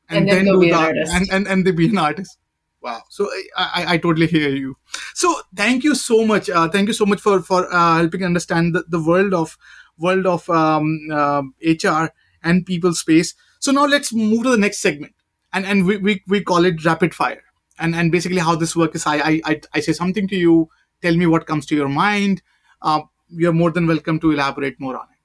[0.10, 2.38] and, and then, then do that, and and and they be an artist.
[2.82, 3.01] Wow.
[3.10, 4.78] So I, I, I, totally hear you.
[5.16, 6.49] So thank you so much.
[6.49, 9.58] Uh, thank you so much for for uh, helping understand the, the world of
[9.97, 13.34] world of um, uh, HR and people space.
[13.60, 15.14] So now let's move to the next segment,
[15.53, 17.43] and and we, we, we call it rapid fire.
[17.80, 20.70] And and basically how this works is I I I say something to you,
[21.02, 22.41] tell me what comes to your mind.
[22.82, 25.18] Uh, you're more than welcome to elaborate more on it.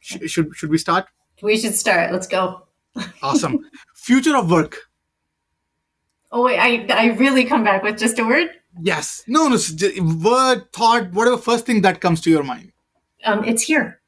[0.00, 1.06] Sh- should should we start?
[1.42, 2.12] We should start.
[2.12, 2.66] Let's go.
[3.22, 3.58] awesome.
[3.94, 4.76] Future of work.
[6.32, 8.50] Oh wait, I I really come back with just a word.
[8.80, 9.24] Yes.
[9.26, 9.58] No, no.
[10.22, 12.72] Word, thought, whatever first thing that comes to your mind.
[13.24, 14.00] Um, it's here.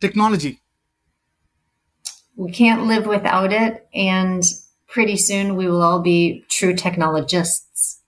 [0.00, 0.60] Technology.
[2.36, 4.42] We can't live without it, and
[4.88, 8.00] pretty soon we will all be true technologists.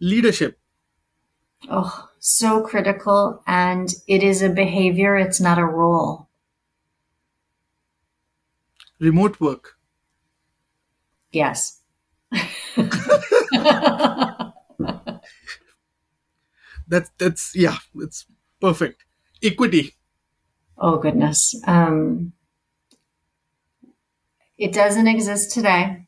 [0.00, 0.58] Leadership.
[1.68, 5.16] Oh, so critical, and it is a behavior.
[5.16, 6.30] It's not a role
[9.00, 9.76] remote work?
[11.32, 11.80] Yes.
[16.86, 18.26] that's that's yeah, it's
[18.60, 19.04] perfect.
[19.42, 19.94] Equity.
[20.78, 21.60] Oh goodness.
[21.66, 22.32] Um,
[24.58, 26.06] it doesn't exist today.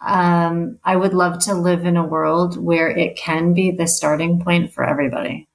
[0.00, 4.42] Um, I would love to live in a world where it can be the starting
[4.42, 5.46] point for everybody.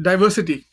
[0.00, 0.64] Diversity.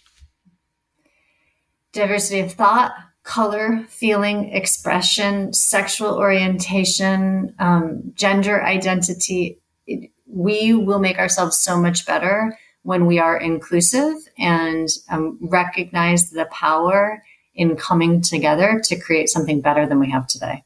[1.93, 2.93] Diversity of thought,
[3.23, 9.59] color, feeling, expression, sexual orientation, um, gender identity.
[9.87, 16.29] It, we will make ourselves so much better when we are inclusive and um, recognize
[16.29, 17.23] the power
[17.55, 20.63] in coming together to create something better than we have today.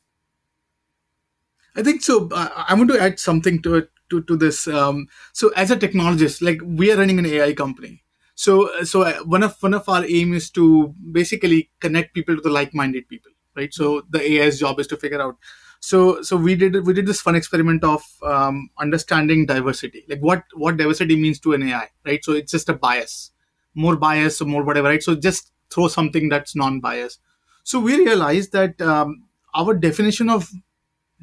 [1.75, 2.27] I think so.
[2.31, 4.67] Uh, I want to add something to it to, to this.
[4.67, 8.03] Um, so as a technologist, like we are running an AI company.
[8.35, 12.41] So so uh, one of one of our aim is to basically connect people to
[12.41, 13.73] the like-minded people, right?
[13.73, 15.37] So the AI's job is to figure out.
[15.81, 20.43] So so we did we did this fun experiment of um, understanding diversity, like what
[20.53, 22.23] what diversity means to an AI, right?
[22.23, 23.31] So it's just a bias,
[23.75, 25.03] more bias or more whatever, right?
[25.03, 27.19] So just throw something that's non-biased.
[27.63, 29.23] So we realized that um,
[29.55, 30.49] our definition of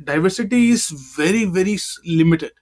[0.03, 2.53] diversity is very very limited.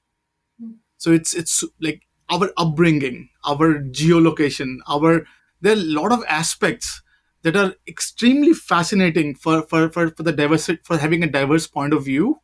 [0.96, 5.26] So it's it's like our upbringing, our geolocation, our
[5.60, 7.02] there are a lot of aspects
[7.42, 11.92] that are extremely fascinating for for for, for the diversity for having a diverse point
[11.92, 12.40] of view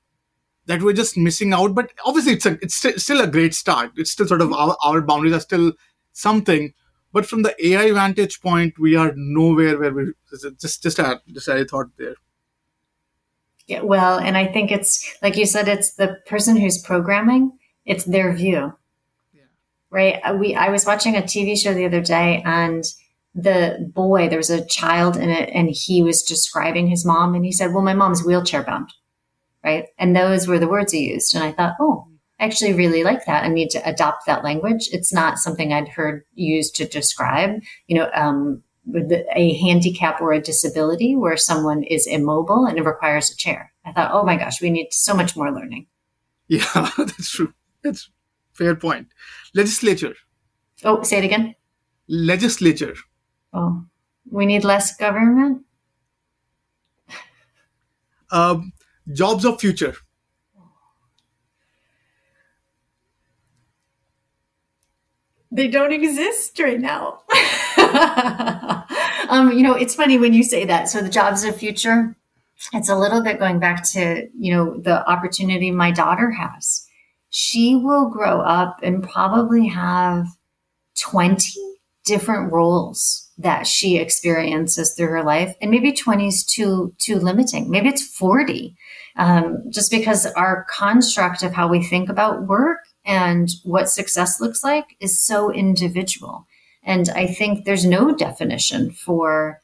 [0.66, 3.90] that we're just missing out but obviously it's a it's st- still a great start
[3.96, 5.72] it's still sort of our, our boundaries are still
[6.12, 6.72] something
[7.12, 10.12] but from the AI vantage point, we are nowhere where we
[10.60, 12.14] just just a just a thought there.
[13.66, 17.52] Yeah, well, and I think it's like you said, it's the person who's programming.
[17.84, 18.72] It's their view,
[19.32, 19.42] yeah.
[19.90, 20.20] right?
[20.24, 22.84] Uh, we I was watching a TV show the other day, and
[23.34, 27.44] the boy there was a child in it, and he was describing his mom, and
[27.44, 28.92] he said, "Well, my mom's wheelchair bound,"
[29.64, 29.86] right?
[29.98, 32.06] And those were the words he used, and I thought, oh,
[32.40, 34.88] actually really like that I need to adopt that language.
[34.92, 38.62] It's not something I'd heard used to describe, you know, um,
[39.34, 43.72] a handicap or a disability where someone is immobile and it requires a chair.
[43.84, 45.86] I thought, oh my gosh, we need so much more learning.
[46.48, 47.54] Yeah, that's true.
[47.82, 48.10] That's
[48.52, 49.08] fair point.
[49.54, 50.14] Legislature.
[50.84, 51.54] Oh, say it again.
[52.08, 52.94] Legislature.
[53.52, 53.84] Oh,
[54.30, 55.62] we need less government.
[58.32, 58.72] Um,
[59.12, 59.94] jobs of future.
[65.50, 67.20] They don't exist right now.
[69.28, 70.88] um, you know, it's funny when you say that.
[70.88, 72.16] So the jobs of future,
[72.72, 76.86] it's a little bit going back to, you know, the opportunity my daughter has.
[77.30, 80.26] She will grow up and probably have
[81.00, 81.52] 20
[82.04, 85.54] different roles that she experiences through her life.
[85.60, 87.70] And maybe 20 is too, too limiting.
[87.70, 88.76] Maybe it's 40.
[89.16, 94.62] Um, just because our construct of how we think about work and what success looks
[94.62, 96.46] like is so individual.
[96.82, 99.60] And I think there's no definition for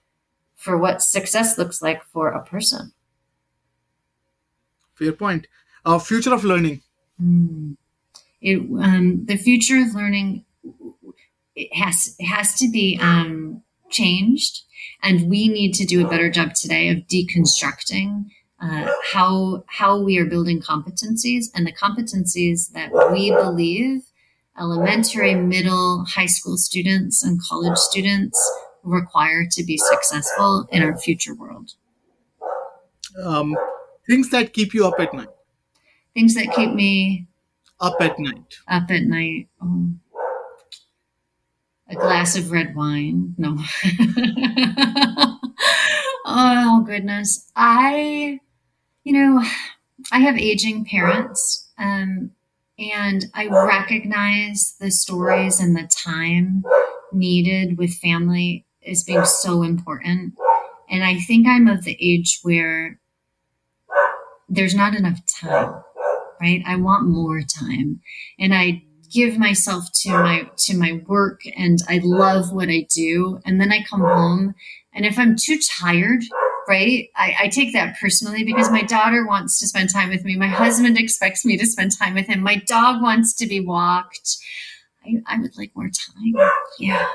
[0.55, 2.93] for what success looks like for a person.
[4.95, 5.47] Fair point.
[5.85, 6.83] Uh, future of learning.
[7.23, 7.77] Mm.
[8.41, 10.45] It, um, the future of learning
[11.55, 14.63] it has it has to be um, changed,
[15.03, 18.27] and we need to do a better job today of deconstructing
[18.61, 24.03] uh, how how we are building competencies and the competencies that we believe
[24.59, 28.39] elementary, middle, high school students and college students
[28.83, 31.73] require to be successful in our future world.
[33.23, 33.57] Um,
[34.09, 35.29] things that keep you up at night.
[36.15, 37.27] Things that keep me
[37.81, 38.59] up at night.
[38.69, 39.49] Up at night.
[39.63, 39.91] Oh.
[41.89, 43.35] A glass of red wine.
[43.39, 43.59] No.
[46.25, 47.51] oh goodness.
[47.55, 48.41] I
[49.07, 49.41] you know,
[50.11, 52.33] I have aging parents, um,
[52.77, 56.65] and I recognize the stories and the time
[57.13, 60.35] needed with family is being so important.
[60.91, 62.99] And I think I'm of the age where
[64.49, 65.85] there's not enough time,
[66.41, 66.65] right?
[66.67, 68.01] I want more time.
[68.41, 68.83] And I
[69.13, 73.41] give myself to my to my work and I love what I do.
[73.47, 74.57] And then I come home
[74.93, 76.25] and if I'm too tired
[76.69, 77.09] right?
[77.17, 80.37] I, I, take that personally because my daughter wants to spend time with me.
[80.37, 82.43] My husband expects me to spend time with him.
[82.43, 84.37] My dog wants to be walked.
[85.05, 86.51] I, I would like more time.
[86.79, 87.09] Yeah.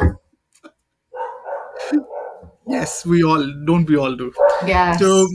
[2.68, 3.90] Yes, we all don't.
[3.90, 4.32] We all do.
[4.66, 4.96] Yeah.
[4.96, 5.28] So,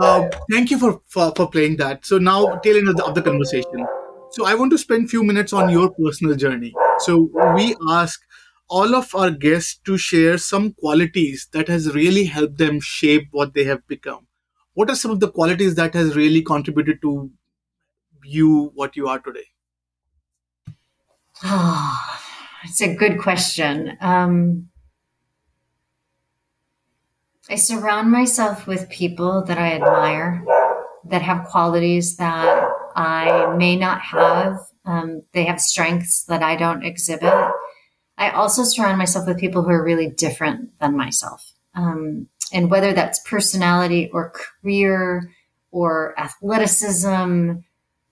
[0.00, 2.04] uh, thank you for, for for playing that.
[2.04, 3.86] So now, tail end of the, of the conversation.
[4.32, 6.74] So I want to spend few minutes on your personal journey.
[7.00, 8.20] So we ask
[8.80, 13.54] all of our guests to share some qualities that has really helped them shape what
[13.54, 14.26] they have become
[14.80, 17.14] what are some of the qualities that has really contributed to
[18.24, 19.46] you what you are today
[21.44, 22.18] oh,
[22.64, 24.68] it's a good question um,
[27.50, 30.44] I surround myself with people that I admire,
[31.10, 32.64] that have qualities that
[32.94, 34.58] I may not have.
[34.84, 37.34] Um, they have strengths that I don't exhibit.
[38.22, 41.52] I also surround myself with people who are really different than myself.
[41.74, 45.32] Um, and whether that's personality or career
[45.72, 47.54] or athleticism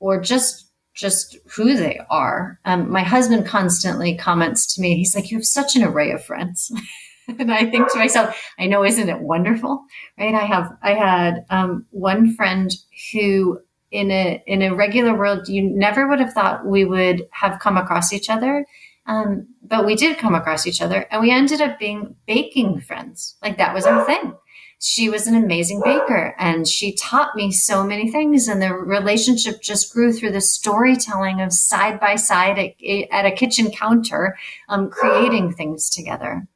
[0.01, 2.59] or just just who they are.
[2.65, 6.25] Um, my husband constantly comments to me, he's like, You have such an array of
[6.25, 6.73] friends.
[7.39, 9.85] and I think to myself, I know, isn't it wonderful?
[10.19, 10.35] Right.
[10.35, 12.75] I have, I had um, one friend
[13.13, 13.61] who
[13.93, 17.77] in a, in a regular world, you never would have thought we would have come
[17.77, 18.67] across each other.
[19.07, 23.37] Um, but we did come across each other and we ended up being baking friends.
[23.43, 24.35] Like that was our thing
[24.83, 29.61] she was an amazing baker and she taught me so many things and the relationship
[29.61, 32.73] just grew through the storytelling of side by side at,
[33.11, 34.37] at a kitchen counter
[34.71, 36.47] um, creating things together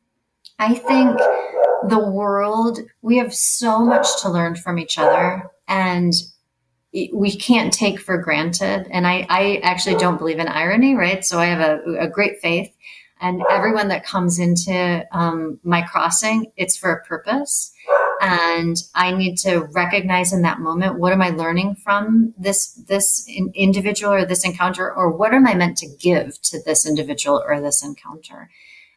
[0.59, 1.19] i think
[1.87, 6.15] the world we have so much to learn from each other and
[7.13, 8.87] we can't take for granted.
[8.91, 11.25] And i, I actually don't believe in irony right?
[11.25, 12.73] So i have a, a great faith.
[13.21, 17.73] And everyone that comes into um, my crossing it's for a purpose.
[18.21, 23.29] And I need to recognize in that moment what am I learning from this this
[23.55, 27.61] individual or this encounter, or what am I meant to give to this individual or
[27.61, 28.51] this encounter.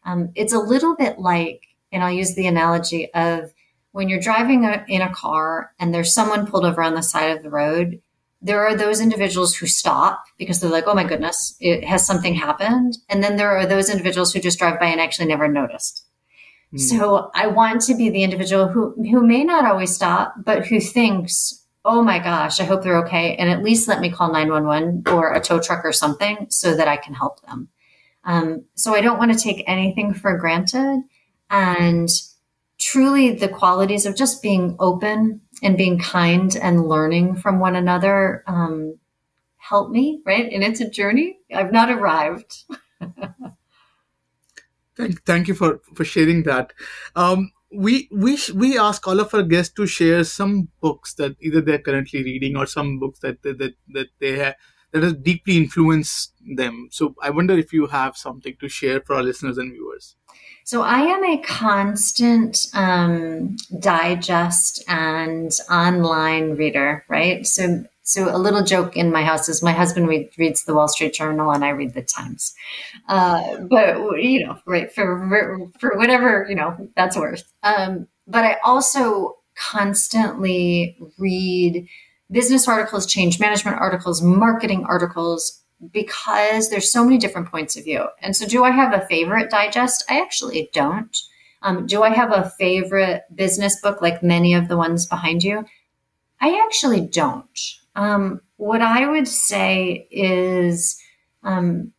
[0.05, 3.51] Um, it's a little bit like, and I'll use the analogy of
[3.91, 7.35] when you're driving a, in a car and there's someone pulled over on the side
[7.35, 8.01] of the road.
[8.41, 12.35] There are those individuals who stop because they're like, "Oh my goodness, it has something
[12.35, 16.07] happened," and then there are those individuals who just drive by and actually never noticed
[16.71, 16.77] Hmm.
[16.77, 20.79] So I want to be the individual who, who may not always stop, but who
[20.79, 23.35] thinks, oh my gosh, I hope they're okay.
[23.35, 26.87] And at least let me call 911 or a tow truck or something so that
[26.87, 27.69] I can help them.
[28.25, 31.01] Um, so I don't want to take anything for granted.
[31.49, 32.09] And
[32.79, 38.43] truly, the qualities of just being open and being kind and learning from one another
[38.47, 38.97] um,
[39.57, 40.51] help me, right?
[40.51, 41.39] And it's a journey.
[41.53, 42.63] I've not arrived.
[44.95, 46.73] Thank, thank you for, for sharing that.
[47.15, 51.61] Um, we we we ask all of our guests to share some books that either
[51.61, 54.55] they're currently reading or some books that that that they have
[54.97, 56.89] that has deeply influenced them.
[56.91, 60.15] So I wonder if you have something to share for our listeners and viewers.
[60.63, 67.45] So I am a constant um, digest and online reader, right?
[67.45, 70.87] So so a little joke in my house is my husband read, reads the Wall
[70.87, 72.55] Street Journal and I read the Times.
[73.09, 77.43] Uh, but you know, right for for whatever you know that's worth.
[77.63, 81.87] Um, but I also constantly read
[82.31, 85.61] business articles, change management articles, marketing articles
[85.91, 88.07] because there's so many different points of view.
[88.21, 90.03] And so, do I have a favorite digest?
[90.09, 91.15] I actually don't.
[91.61, 95.65] Um, do I have a favorite business book like many of the ones behind you?
[96.39, 97.59] I actually don't.
[97.95, 101.01] Um, what I would say is
[101.43, 101.93] um,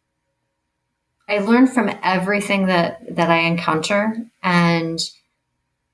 [1.28, 4.98] I learn from everything that that I encounter, and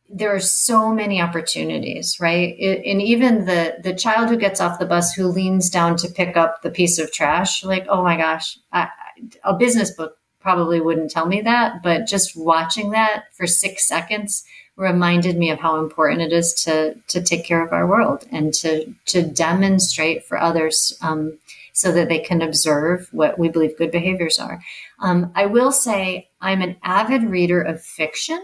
[0.09, 2.55] there are so many opportunities, right?
[2.59, 6.09] It, and even the the child who gets off the bus who leans down to
[6.09, 11.11] pick up the piece of trash, like, oh my gosh, a business book probably wouldn't
[11.11, 14.45] tell me that, but just watching that for six seconds
[14.77, 18.53] reminded me of how important it is to to take care of our world and
[18.53, 21.39] to to demonstrate for others um,
[21.73, 24.61] so that they can observe what we believe good behaviors are.
[25.01, 28.41] Um, I will say I'm an avid reader of fiction.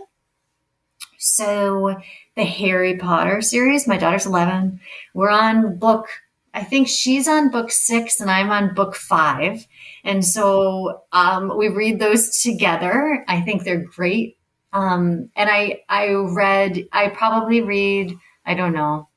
[1.21, 1.97] So
[2.35, 4.81] the Harry Potter series, my daughter's 11.
[5.15, 6.07] We're on book
[6.53, 9.69] I think she's on book six and I'm on book five.
[10.03, 13.25] And so um, we read those together.
[13.29, 14.37] I think they're great
[14.73, 18.17] um, and I, I read, I probably read,
[18.47, 19.09] I don't know,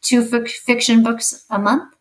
[0.00, 1.94] two fiction books a month.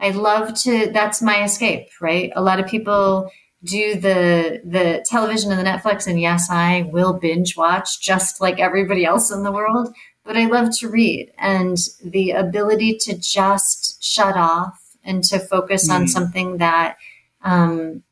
[0.00, 2.32] I love to, that's my escape, right?
[2.36, 3.30] A lot of people
[3.64, 6.06] do the, the television and the Netflix.
[6.06, 9.92] And yes, I will binge watch just like everybody else in the world,
[10.24, 15.88] but I love to read and the ability to just shut off and to focus
[15.88, 15.94] mm.
[15.94, 16.96] on something that,
[17.42, 18.02] um,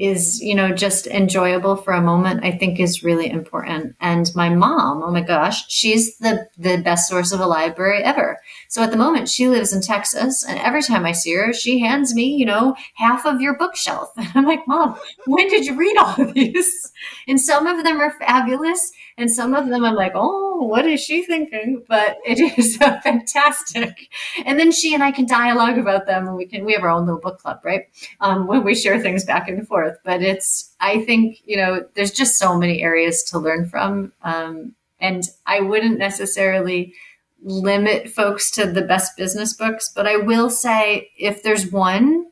[0.00, 4.48] is you know just enjoyable for a moment i think is really important and my
[4.48, 8.38] mom oh my gosh she's the the best source of a library ever
[8.70, 11.78] so at the moment she lives in texas and every time i see her she
[11.80, 15.74] hands me you know half of your bookshelf and i'm like mom when did you
[15.74, 16.92] read all of these
[17.28, 21.00] and some of them are fabulous and some of them I'm like, oh, what is
[21.00, 21.84] she thinking?
[21.86, 24.08] But it is fantastic.
[24.46, 26.90] And then she and I can dialogue about them, and we can we have our
[26.90, 27.82] own little book club, right?
[28.20, 29.98] Um, when we share things back and forth.
[30.04, 34.12] But it's I think you know there's just so many areas to learn from.
[34.22, 36.94] Um, And I wouldn't necessarily
[37.42, 42.26] limit folks to the best business books, but I will say if there's one,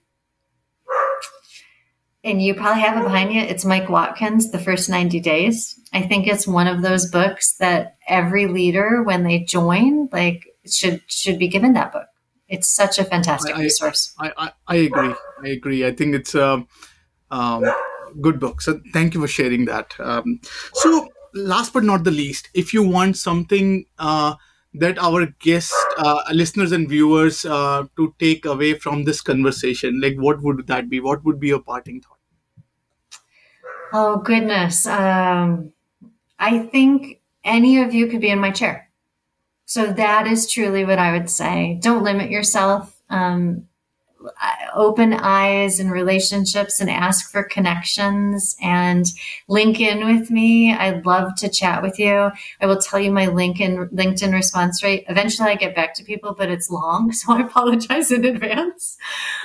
[2.24, 5.80] and you probably have it behind you, it's Mike Watkins, The First 90 Days.
[5.92, 11.00] I think it's one of those books that every leader, when they join, like should
[11.06, 12.06] should be given that book.
[12.48, 14.14] It's such a fantastic I, resource.
[14.18, 15.14] I, I, I agree.
[15.42, 15.86] I agree.
[15.86, 16.64] I think it's a
[17.30, 17.64] um,
[18.20, 18.62] good book.
[18.62, 19.94] So thank you for sharing that.
[19.98, 20.40] Um,
[20.74, 24.34] so last but not the least, if you want something uh,
[24.74, 30.16] that our guests, uh, listeners and viewers uh, to take away from this conversation, like
[30.16, 31.00] what would that be?
[31.00, 32.18] What would be your parting thought?
[33.92, 34.86] Oh goodness.
[34.86, 35.72] Um,
[36.38, 38.90] I think any of you could be in my chair.
[39.64, 41.78] So that is truly what I would say.
[41.82, 43.00] Don't limit yourself.
[43.10, 43.67] Um,
[44.74, 49.06] open eyes and relationships and ask for connections and
[49.48, 50.72] link in with me.
[50.72, 52.30] I'd love to chat with you.
[52.60, 55.04] I will tell you my LinkedIn LinkedIn response rate.
[55.08, 58.96] Eventually I get back to people, but it's long, so I apologize in advance.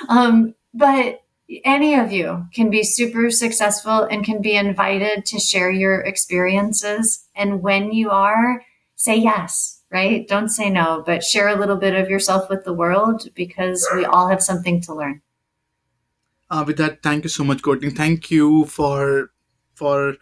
[0.08, 1.22] Um, but
[1.64, 7.26] any of you can be super successful and can be invited to share your experiences.
[7.36, 8.62] And when you are,
[8.96, 10.26] say yes, right?
[10.26, 14.04] Don't say no, but share a little bit of yourself with the world because we
[14.04, 15.22] all have something to learn.
[16.50, 17.90] Uh, with that, thank you so much, Courtney.
[17.90, 19.30] Thank you for
[19.74, 20.16] for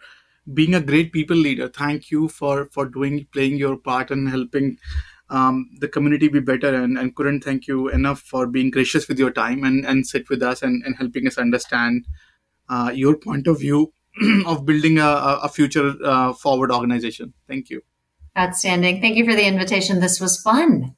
[0.53, 1.67] being a great people leader.
[1.67, 4.77] Thank you for for doing playing your part and helping
[5.29, 9.17] um, the community be better and, and couldn't thank you enough for being gracious with
[9.17, 12.05] your time and, and sit with us and, and helping us understand
[12.69, 13.91] uh, your point of view
[14.45, 17.33] of building a, a future uh, forward organization.
[17.47, 17.81] Thank you.
[18.37, 18.99] Outstanding.
[18.99, 19.99] Thank you for the invitation.
[19.99, 20.95] This was fun.